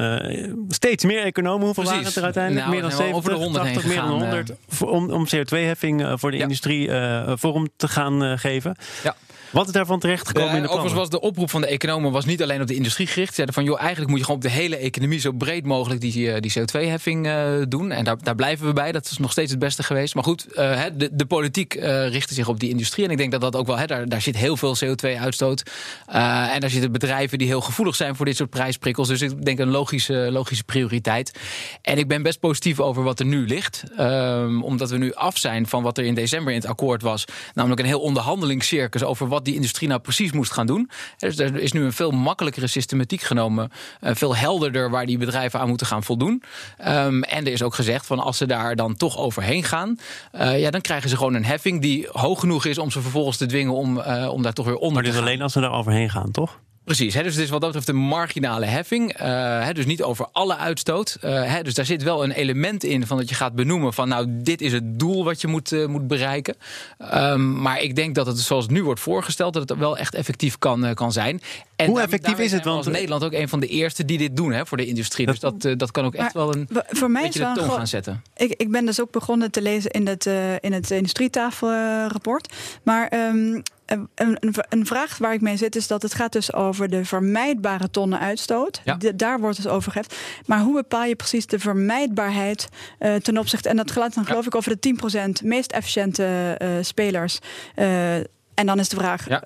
steeds 0.68 1.05
meer 1.05 1.22
economen. 1.22 1.64
Hoeveel 1.64 1.85
Precies. 1.85 1.90
waren 1.92 2.07
het 2.07 2.16
er 2.16 2.22
uiteindelijk? 2.25 2.66
Nou, 2.66 2.75
meer 2.81 2.88
dan 2.88 2.90
we 2.90 2.96
zijn 2.96 3.12
wel 3.12 3.22
70, 3.22 3.42
over 3.42 3.53
de 3.53 3.59
100 3.61 3.75
80, 3.75 3.83
heen 3.83 3.90
meer 3.92 4.11
dan 4.11 4.20
gegaan, 4.20 4.29
100. 4.29 4.53
voor- 4.68 4.90
om, 4.90 5.11
om 5.11 5.27
CO2-heffing 5.27 6.03
eh, 6.03 6.12
voor 6.16 6.31
de 6.31 6.37
Ja. 6.37 6.42
industrie 6.42 6.90
vorm 7.37 7.68
te 7.77 7.88
gaan 7.88 8.38
geven. 8.38 8.77
Ja. 9.03 9.14
Wat 9.57 9.66
is 9.66 9.73
daarvan 9.73 9.99
terechtgekomen 9.99 10.49
Ja, 10.51 10.57
in 10.57 10.62
de 10.62 10.69
plannen? 10.69 10.87
overigens 10.87 11.11
was 11.11 11.21
de 11.21 11.27
oproep 11.27 11.51
van 11.51 11.61
de 11.61 11.66
economen 11.66 12.12
was 12.12 12.25
niet 12.25 12.42
alleen 12.42 12.61
op 12.61 12.66
de 12.66 12.75
industrie 12.75 13.07
gericht. 13.07 13.29
Ze 13.29 13.35
zeiden 13.35 13.55
van, 13.55 13.64
joh, 13.64 13.81
eigenlijk 13.81 14.11
moet 14.11 14.19
je 14.19 14.25
gewoon 14.25 14.40
op 14.40 14.47
de 14.47 14.55
hele 14.55 14.77
economie 14.77 15.19
zo 15.19 15.33
breed 15.33 15.64
mogelijk 15.64 16.01
die, 16.01 16.33
eh, 16.33 16.40
die 16.40 16.53
CO2-heffing 16.59 17.27
eh, 17.27 17.47
doen. 17.69 17.90
En 17.90 18.05
daar, 18.05 18.16
daar 18.23 18.35
blijven 18.35 18.66
we 18.66 18.73
bij. 18.73 18.92
Dat 18.92 19.05
is 19.11 19.19
nog 19.19 19.31
steeds 19.31 19.51
het 19.51 19.61
beste 19.61 19.83
geweest. 19.83 20.14
Maar 20.14 20.25
goed, 20.25 20.53
eh, 20.53 20.83
de, 20.95 21.09
de 21.12 21.27
politiek 21.27 21.75
richtte 22.09 22.35
zich 22.35 22.49
op 22.49 22.61
die 22.61 22.71
industrie. 22.71 23.05
En 23.05 23.11
ik 23.11 23.16
denk 23.16 23.33
dat 23.33 23.40
dat 23.40 23.57
ook 23.57 23.66
wel, 23.66 23.79
hè, 23.79 23.87
daar, 23.87 24.09
daar 24.09 24.21
zit 24.21 24.37
heel 24.37 24.57
veel 24.57 24.77
CO2-uitstoot. 24.85 25.62
Eh, 26.07 26.55
en 26.55 26.61
daar 26.61 26.71
zitten 26.71 26.92
bedrijven 26.92 27.38
die 27.38 27.47
heel 27.47 27.61
gevoelig 27.61 27.97
zijn 27.97 28.16
voor 28.16 28.25
dit 28.25 28.37
soort 28.37 28.51
prijsprikkels. 28.51 29.09
Dus 29.09 29.21
ik 29.21 29.45
denk 29.45 29.59
een 29.59 29.71
logische, 29.71 30.29
logische 30.31 30.64
prioriteit. 30.64 31.38
En 31.83 31.99
ik 31.99 32.09
ben 32.09 32.23
best 32.23 32.40
positief 32.40 32.81
over 32.81 33.03
wat 33.03 33.21
er 33.21 33.27
nu 33.27 33.47
ligt. 33.47 33.85
Ehm, 33.97 34.62
omdat 34.62 34.90
we 34.90 34.99
nu 34.99 35.14
af 35.14 35.38
zijn 35.38 35.66
van 35.66 35.83
wat 35.83 35.99
er 35.99 36.05
in 36.05 36.14
december 36.14 36.53
in 36.53 36.59
het 36.59 36.69
akkoord 36.69 37.03
was. 37.03 37.25
Namelijk 37.55 37.81
een 37.81 37.87
heel 37.87 38.01
onderhandelingscircus 38.01 39.05
over 39.05 39.29
wat 39.29 39.45
die 39.47 39.55
industrie 39.55 39.89
nou 39.89 40.01
precies 40.01 40.33
moest 40.33 40.53
gaan 40.53 40.67
doen. 40.67 40.91
Dus 41.19 41.39
er 41.39 41.57
is 41.61 41.73
nu 41.73 41.85
een 41.85 41.93
veel 41.93 42.11
makkelijkere 42.11 42.67
systematiek 42.67 43.21
genomen. 43.23 43.71
eh, 44.01 44.15
veel 44.15 44.37
helderder 44.37 44.91
waar 44.91 45.07
die 45.07 45.19
bedrijven 45.19 45.61
aan 45.61 45.69
moeten 45.69 45.87
gaan 45.87 46.03
voldoen. 46.05 46.43
Ehm, 46.79 47.23
en 47.23 47.47
er 47.47 47.53
is 47.53 47.63
ook 47.63 47.75
gezegd 47.75 48.07
van 48.07 48.19
als 48.19 48.37
ze 48.37 48.47
daar 48.47 48.77
dan 48.77 48.97
toch 48.97 49.19
overheen 49.19 49.63
gaan. 49.65 49.99
eh, 50.33 50.61
ja, 50.61 50.71
dan 50.71 50.81
krijgen 50.81 51.09
ze 51.11 51.17
gewoon 51.17 51.35
een 51.35 51.45
heffing 51.45 51.81
die 51.83 52.09
hoog 52.13 52.41
genoeg 52.41 52.65
is 52.65 52.79
om 52.79 52.91
ze 52.91 53.01
vervolgens 53.01 53.37
te 53.37 53.47
dwingen 53.47 53.73
om, 53.73 54.01
eh, 54.01 54.29
om 54.33 54.43
daar 54.43 54.53
toch 54.53 54.67
weer 54.67 54.75
onder 54.77 54.93
Maar 54.93 55.03
te 55.03 55.09
dit 55.09 55.13
is 55.19 55.19
gaan. 55.19 55.29
alleen 55.29 55.43
als 55.43 55.55
we 55.55 55.61
daar 55.61 55.73
overheen 55.73 56.11
gaan, 56.11 56.31
toch? 56.31 56.59
Precies, 56.87 57.14
hè, 57.14 57.22
dus 57.22 57.35
het 57.35 57.44
is 57.44 57.51
wat 57.51 57.61
dat 57.61 57.72
betreft 57.72 57.88
een 57.99 58.05
marginale 58.05 58.66
heffing. 58.66 59.12
eh, 59.12 59.64
hè, 59.64 59.72
dus 59.72 59.87
niet 59.87 60.03
over 60.03 60.27
alle 60.33 60.57
uitstoot. 60.57 61.16
eh, 61.20 61.53
hè, 61.53 61.62
dus 61.62 61.75
daar 61.75 61.85
zit 61.85 62.03
wel 62.03 62.25
een 62.25 62.31
element 62.31 62.85
in 62.85 63.07
van 63.07 63.16
dat 63.16 63.29
je 63.29 63.35
gaat 63.35 63.55
benoemen 63.55 63.92
van 63.92 64.09
nou, 64.09 64.27
dit 64.31 64.61
is 64.61 64.72
het 64.72 64.99
doel 64.99 65.25
wat 65.25 65.40
je 65.40 65.46
moet, 65.46 65.72
eh, 65.72 65.87
moet 65.87 66.07
bereiken. 66.07 66.55
Ehm, 66.99 67.61
maar 67.62 67.81
ik 67.81 67.96
denk 67.96 68.14
dat 68.14 68.27
het 68.27 68.38
zoals 68.38 68.64
het 68.64 68.72
nu 68.72 68.85
wordt 68.85 69.01
voorgesteld, 69.01 69.53
dat 69.55 69.68
het 69.68 69.79
wel 69.79 69.99
echt 69.99 70.14
effectief 70.14 70.59
kan, 70.59 70.94
kan 70.94 71.12
zijn. 71.12 71.40
En 71.77 71.87
Hoe 71.87 72.01
effectief 72.01 72.38
is 72.38 72.53
het? 72.53 72.64
Want- 72.64 72.77
als 72.77 72.87
Nederland 72.94 73.25
ook 73.25 73.33
een 73.33 73.49
van 73.49 73.61
de 73.61 73.66
eerste 73.66 74.05
die 74.05 74.18
dit 74.18 74.37
doen 74.37 74.53
hè, 74.53 74.66
voor 74.66 74.77
de 74.77 74.87
industrie. 74.87 75.27
Dus 75.27 75.40
dat, 75.40 75.68
dat 75.77 75.90
kan 75.90 76.05
ook 76.05 76.14
echt 76.14 76.35
Maar 76.35 76.44
wel 76.46 76.55
een 76.55 76.68
voor 76.88 77.11
mij 77.11 77.22
is 77.22 77.27
beetje 77.29 77.42
wel 77.42 77.55
de 77.55 77.61
een 77.61 77.66
toon 77.66 77.77
gaan 77.77 77.87
zetten. 77.87 78.22
Ik, 78.37 78.55
ik 78.57 78.70
ben 78.70 78.87
dus 78.87 79.01
ook 79.01 79.11
begonnen 79.11 79.51
te 79.51 79.62
lezen 79.62 79.90
in 79.90 80.07
het, 80.07 80.27
eh, 80.27 80.53
in 80.61 80.72
het 80.72 80.90
industrietafelrapport. 80.90 82.53
maar 82.83 83.09
ehm, 83.09 83.61
een, 83.87 84.09
een, 84.14 84.38
een 84.68 84.87
vraag 84.87 85.18
waar 85.18 85.33
ik 85.35 85.40
mee 85.40 85.57
zit 85.57 85.77
is 85.77 85.87
dat 85.87 86.03
het 86.03 86.14
gaat 86.14 86.33
dus 86.33 86.53
over 86.53 86.88
de 86.88 87.05
vermijdbare 87.05 87.90
tonnen 87.90 88.18
uitstoot. 88.18 88.81
Ja. 88.85 88.94
De- 88.94 89.16
daar 89.16 89.40
wordt 89.40 89.57
dus 89.57 89.66
over 89.66 89.92
geheft. 89.92 90.16
Maar 90.46 90.61
hoe 90.61 90.75
bepaal 90.75 91.05
je 91.05 91.16
precies 91.16 91.46
de 91.46 91.59
vermijdbaarheid 91.59 92.68
eh, 92.99 93.14
ten 93.14 93.38
opzichte... 93.38 93.68
en 93.68 93.77
dat 93.77 93.90
gaat 93.90 94.14
dan 94.14 94.27
geloof 94.27 94.46
ik 94.46 94.55
over 94.55 94.77
de 94.81 94.94
10% 95.40 95.44
meest 95.44 95.72
efficiënte 95.72 96.55
eh, 96.59 96.68
spelers... 96.81 97.38
eh, 97.75 98.14
en 98.55 98.66
dan 98.66 98.79
is 98.79 98.88
de 98.88 98.96
vraag, 98.96 99.29
Ja. 99.29 99.42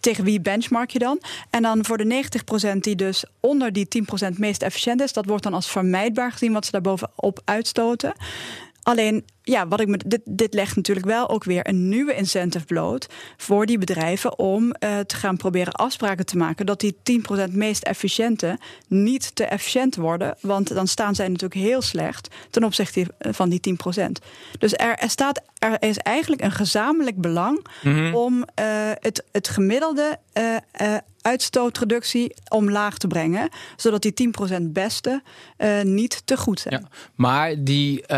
tegen 0.00 0.24
wie 0.24 0.40
benchmark 0.40 0.90
je 0.90 0.98
dan? 0.98 1.20
En 1.50 1.62
dan 1.62 1.84
voor 1.84 1.98
de 1.98 2.24
90% 2.74 2.76
die 2.80 2.96
dus 2.96 3.24
onder 3.40 3.72
die 3.72 3.88
10% 4.32 4.38
meest 4.38 4.62
efficiënt 4.62 5.00
is... 5.00 5.12
dat 5.12 5.24
wordt 5.26 5.42
dan 5.42 5.54
als 5.54 5.70
vermijdbaar 5.70 6.32
gezien 6.32 6.52
wat 6.52 6.64
ze 6.64 6.70
daarbovenop 6.70 7.40
uitstoten. 7.44 8.12
Alleen, 8.84 9.24
ja, 9.42 9.68
wat 9.68 9.80
ik 9.80 9.88
me, 9.88 10.00
dit, 10.06 10.20
dit 10.24 10.54
legt 10.54 10.76
natuurlijk 10.76 11.06
wel 11.06 11.28
ook 11.28 11.44
weer 11.44 11.68
een 11.68 11.88
nieuwe 11.88 12.14
incentive 12.14 12.64
bloot 12.64 13.06
voor 13.36 13.66
die 13.66 13.78
bedrijven 13.78 14.38
om 14.38 14.72
eh, 14.72 14.98
te 14.98 15.16
gaan 15.16 15.36
proberen 15.36 15.72
afspraken 15.72 16.26
te 16.26 16.36
maken 16.36 16.66
dat 16.66 16.80
die 16.80 16.96
10% 17.48 17.52
meest 17.52 17.82
efficiënte 17.82 18.58
niet 18.88 19.34
te 19.34 19.44
efficiënt 19.44 19.96
worden. 19.96 20.36
Want 20.40 20.74
dan 20.74 20.86
staan 20.86 21.14
zij 21.14 21.28
natuurlijk 21.28 21.60
heel 21.60 21.82
slecht 21.82 22.28
ten 22.50 22.64
opzichte 22.64 23.06
van 23.18 23.48
die 23.48 23.76
10%. 23.98 24.04
Dus 24.58 24.72
er, 24.72 24.96
er, 24.98 25.10
staat, 25.10 25.40
er 25.58 25.82
is 25.82 25.96
eigenlijk 25.98 26.42
een 26.42 26.52
gezamenlijk 26.52 27.20
belang 27.20 27.66
om 28.12 28.44
eh, 28.54 28.66
het, 29.00 29.24
het 29.32 29.48
gemiddelde 29.48 30.18
eh, 30.32 30.56
uitstootreductie 31.24 32.34
omlaag 32.48 32.98
te 32.98 33.06
brengen, 33.06 33.48
zodat 33.76 34.02
die 34.02 34.12
10% 34.58 34.62
beste 34.62 35.22
eh, 35.56 35.82
niet 35.82 36.22
te 36.24 36.36
goed 36.36 36.60
zijn. 36.60 36.80
Ja. 36.80 36.88
Maar 37.14 37.54
die, 37.58 38.06
eh, 38.06 38.16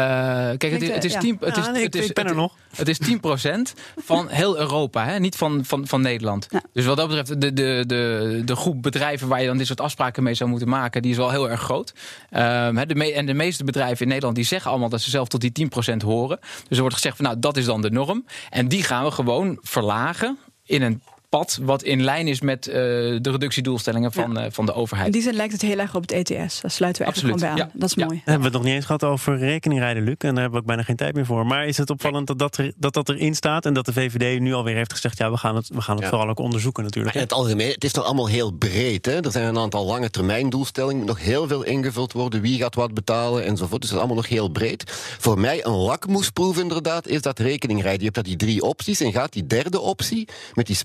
kijk, 0.56 0.62
het 0.72 0.82
is, 0.82 0.88
het 0.90 1.04
is 1.04 1.12
Ja. 1.12 1.20
10, 1.20 1.36
het 1.40 1.56
is, 1.56 1.66
het 1.66 1.94
is, 1.94 2.06
ik 2.08 2.14
ben 2.14 2.24
er 2.24 2.30
het- 2.30 2.38
nog. 2.38 2.54
Het 2.76 2.88
is 2.88 2.98
10% 2.98 3.74
van 3.96 4.28
heel 4.28 4.58
Europa, 4.58 5.04
hè? 5.04 5.18
niet 5.18 5.36
van, 5.36 5.64
van, 5.64 5.86
van 5.86 6.00
Nederland. 6.00 6.46
Ja. 6.50 6.62
Dus 6.72 6.84
wat 6.84 6.96
dat 6.96 7.08
betreft, 7.08 7.40
de, 7.40 7.52
de, 7.52 7.84
de, 7.86 8.42
de 8.44 8.56
groep 8.56 8.82
bedrijven 8.82 9.28
waar 9.28 9.40
je 9.40 9.46
dan 9.46 9.56
dit 9.56 9.66
soort 9.66 9.80
afspraken 9.80 10.22
mee 10.22 10.34
zou 10.34 10.50
moeten 10.50 10.68
maken, 10.68 11.02
die 11.02 11.10
is 11.10 11.16
wel 11.16 11.30
heel 11.30 11.50
erg 11.50 11.60
groot. 11.60 11.94
Ehm, 12.30 12.76
hè, 12.76 12.86
de 12.86 12.94
me- 12.94 13.12
en 13.12 13.26
de 13.26 13.34
meeste 13.34 13.64
bedrijven 13.64 14.00
in 14.02 14.08
Nederland 14.08 14.36
die 14.36 14.44
zeggen 14.44 14.70
allemaal 14.70 14.88
dat 14.88 15.00
ze 15.00 15.10
zelf 15.10 15.28
tot 15.28 15.40
die 15.40 15.52
10% 15.52 16.02
horen. 16.02 16.38
Dus 16.40 16.76
er 16.76 16.80
wordt 16.80 16.94
gezegd 16.94 17.16
van 17.16 17.24
nou, 17.24 17.38
dat 17.38 17.56
is 17.56 17.64
dan 17.64 17.80
de 17.82 17.90
norm. 17.90 18.24
En 18.50 18.68
die 18.68 18.82
gaan 18.82 19.04
we 19.04 19.10
gewoon 19.10 19.58
verlagen 19.62 20.38
in 20.64 20.82
een 20.82 21.02
pad 21.38 21.58
wat 21.62 21.82
in 21.82 22.02
lijn 22.02 22.28
is 22.28 22.40
met 22.40 22.66
eh, 22.66 22.74
de 22.74 23.18
reductiedoelstellingen 23.22 24.12
van, 24.12 24.38
eh, 24.38 24.46
van 24.50 24.66
de 24.66 24.72
In 24.72 24.78
overheid. 24.78 25.12
die 25.12 25.22
zin 25.22 25.34
lijkt 25.34 25.52
het 25.52 25.62
heel 25.62 25.78
erg 25.78 25.94
op 25.94 26.02
het 26.02 26.12
ETS. 26.12 26.60
Daar 26.60 26.70
sluiten 26.70 27.04
we 27.04 27.06
eigenlijk 27.06 27.06
Absoluut, 27.06 27.38
gewoon 27.40 27.54
bij 27.56 27.62
aan. 27.64 27.70
ja. 27.74 27.78
Dat 27.80 27.88
is 27.88 27.94
Ja. 27.94 28.04
mooi. 28.04 28.16
Dan 28.24 28.32
hebben 28.34 28.38
we 28.42 28.48
het 28.48 28.56
nog 28.56 28.64
niet 28.64 28.74
eens 28.74 28.84
gehad 28.84 29.04
over 29.04 29.38
rekeningrijden, 29.38 30.02
Luc. 30.02 30.14
En 30.18 30.28
daar 30.28 30.34
hebben 30.34 30.52
we 30.52 30.58
ook 30.58 30.66
bijna 30.66 30.82
geen 30.82 30.96
tijd 30.96 31.14
meer 31.14 31.26
voor. 31.26 31.46
Maar 31.46 31.66
is 31.66 31.76
het 31.76 31.90
opvallend 31.90 32.26
dat 32.26 32.38
dat, 32.38 32.56
er, 32.56 32.72
dat, 32.76 32.94
dat 32.94 33.08
erin 33.08 33.34
staat... 33.34 33.66
en 33.66 33.74
dat 33.74 33.84
de 33.86 33.92
VVD 33.92 34.40
nu 34.40 34.52
alweer 34.54 34.76
heeft 34.76 34.92
gezegd... 34.92 35.18
ja, 35.18 35.30
we 35.30 35.36
gaan 35.36 35.56
het, 35.56 35.68
we 35.68 35.80
gaan 35.80 35.94
het 35.94 36.04
Ja. 36.04 36.10
vooral 36.10 36.28
ook 36.28 36.38
onderzoeken 36.38 36.82
Maar 36.82 36.92
natuurlijk. 36.92 37.14
in 37.16 37.22
het 37.22 37.32
algemeen, 37.32 37.70
het 37.70 37.84
is 37.84 37.92
nog 37.92 38.04
allemaal 38.04 38.28
heel 38.28 38.50
breed. 38.50 39.06
Hè? 39.06 39.20
Er 39.24 39.30
zijn 39.30 39.46
een 39.46 39.58
aantal 39.58 39.84
lange 39.86 40.10
termijn 40.10 40.50
doelstellingen. 40.50 41.06
Nog 41.06 41.20
heel 41.20 41.46
veel 41.48 41.62
ingevuld 41.62 42.12
worden. 42.12 42.40
Wie 42.40 42.58
gaat 42.58 42.74
wat 42.74 42.94
betalen 42.94 43.44
enzovoort. 43.44 43.80
Dus 43.80 43.90
dat 43.90 43.98
is 43.98 44.04
allemaal 44.04 44.22
nog 44.22 44.28
heel 44.28 44.48
breed. 44.48 44.84
Voor 45.18 45.38
mij 45.38 45.64
een 45.66 45.72
lakmoesproef 45.76 46.58
inderdaad 46.58 47.06
is 47.06 47.22
dat 47.22 47.38
rekeningrijden. 47.38 47.98
Je 47.98 48.04
hebt 48.04 48.14
dat 48.16 48.24
die 48.24 48.36
drie 48.36 48.62
opties. 48.62 49.00
En 49.00 49.12
gaat 49.12 49.32
die 49.32 49.46
derde 49.46 49.80
optie 49.80 50.28
met 50.54 50.66
die 50.66 50.76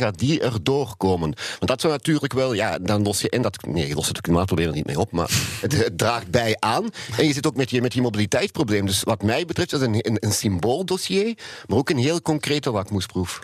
gaat 0.00 0.18
die 0.18 0.40
erdoor 0.40 0.96
komen? 0.96 1.34
Want 1.58 1.66
dat 1.66 1.80
zou 1.80 1.92
natuurlijk 1.92 2.32
wel, 2.32 2.52
ja, 2.52 2.78
dan 2.78 3.02
los 3.02 3.20
je... 3.20 3.30
En 3.30 3.42
dat, 3.42 3.66
nee, 3.66 3.88
je 3.88 3.94
lost 3.94 4.08
het 4.08 4.20
klimaatprobleem 4.20 4.68
er 4.68 4.74
niet 4.74 4.86
mee 4.86 4.98
op. 4.98 5.12
Maar 5.12 5.30
het, 5.60 5.72
het 5.84 5.98
draagt 5.98 6.30
bij 6.30 6.56
aan. 6.58 6.88
En 7.18 7.26
je 7.26 7.32
zit 7.32 7.46
ook 7.46 7.56
met 7.56 7.70
je, 7.70 7.80
met 7.80 7.94
je 7.94 8.02
mobiliteitsprobleem. 8.02 8.86
Dus 8.86 9.02
wat 9.02 9.22
mij 9.22 9.44
betreft 9.44 9.72
is 9.72 9.80
het 9.80 9.88
een, 9.88 9.96
een, 10.10 10.16
een 10.20 10.32
symbooldossier. 10.32 11.38
Maar 11.66 11.78
ook 11.78 11.90
een 11.90 11.98
heel 11.98 12.22
concrete 12.22 12.70
lakmoesproef. 12.70 13.40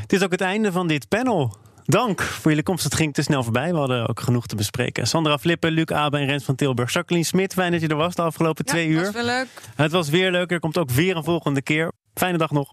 Het 0.00 0.12
is 0.12 0.22
ook 0.22 0.30
het 0.30 0.40
einde 0.40 0.72
van 0.72 0.88
dit 0.88 1.08
panel. 1.08 1.56
Dank 1.84 2.22
voor 2.22 2.50
jullie 2.50 2.62
komst. 2.66 2.84
Het 2.84 2.94
ging 2.94 3.14
te 3.14 3.22
snel 3.22 3.42
voorbij. 3.42 3.70
We 3.72 3.78
hadden 3.78 4.08
ook 4.08 4.20
genoeg 4.20 4.46
te 4.46 4.56
bespreken. 4.56 5.06
Sandra 5.06 5.38
Flippen, 5.38 5.70
Luc 5.70 5.84
Abe 5.86 6.18
en 6.18 6.26
Rens 6.26 6.44
van 6.44 6.54
Tilburg. 6.54 6.92
Jacqueline 6.92 7.26
Smit, 7.26 7.52
fijn 7.52 7.72
dat 7.72 7.80
je 7.80 7.88
er 7.88 7.96
was 7.96 8.14
de 8.14 8.22
afgelopen 8.22 8.64
twee 8.64 8.88
Ja, 8.88 8.90
uur. 8.94 9.04
was 9.04 9.12
wel 9.14 9.24
leuk. 9.24 9.46
Het 9.74 9.92
was 9.92 10.08
weer 10.08 10.30
leuk. 10.30 10.50
Er 10.50 10.60
komt 10.60 10.78
ook 10.78 10.90
weer 10.90 11.16
een 11.16 11.24
volgende 11.24 11.62
keer. 11.62 11.92
Fijne 12.14 12.38
dag 12.38 12.50
nog. 12.50 12.72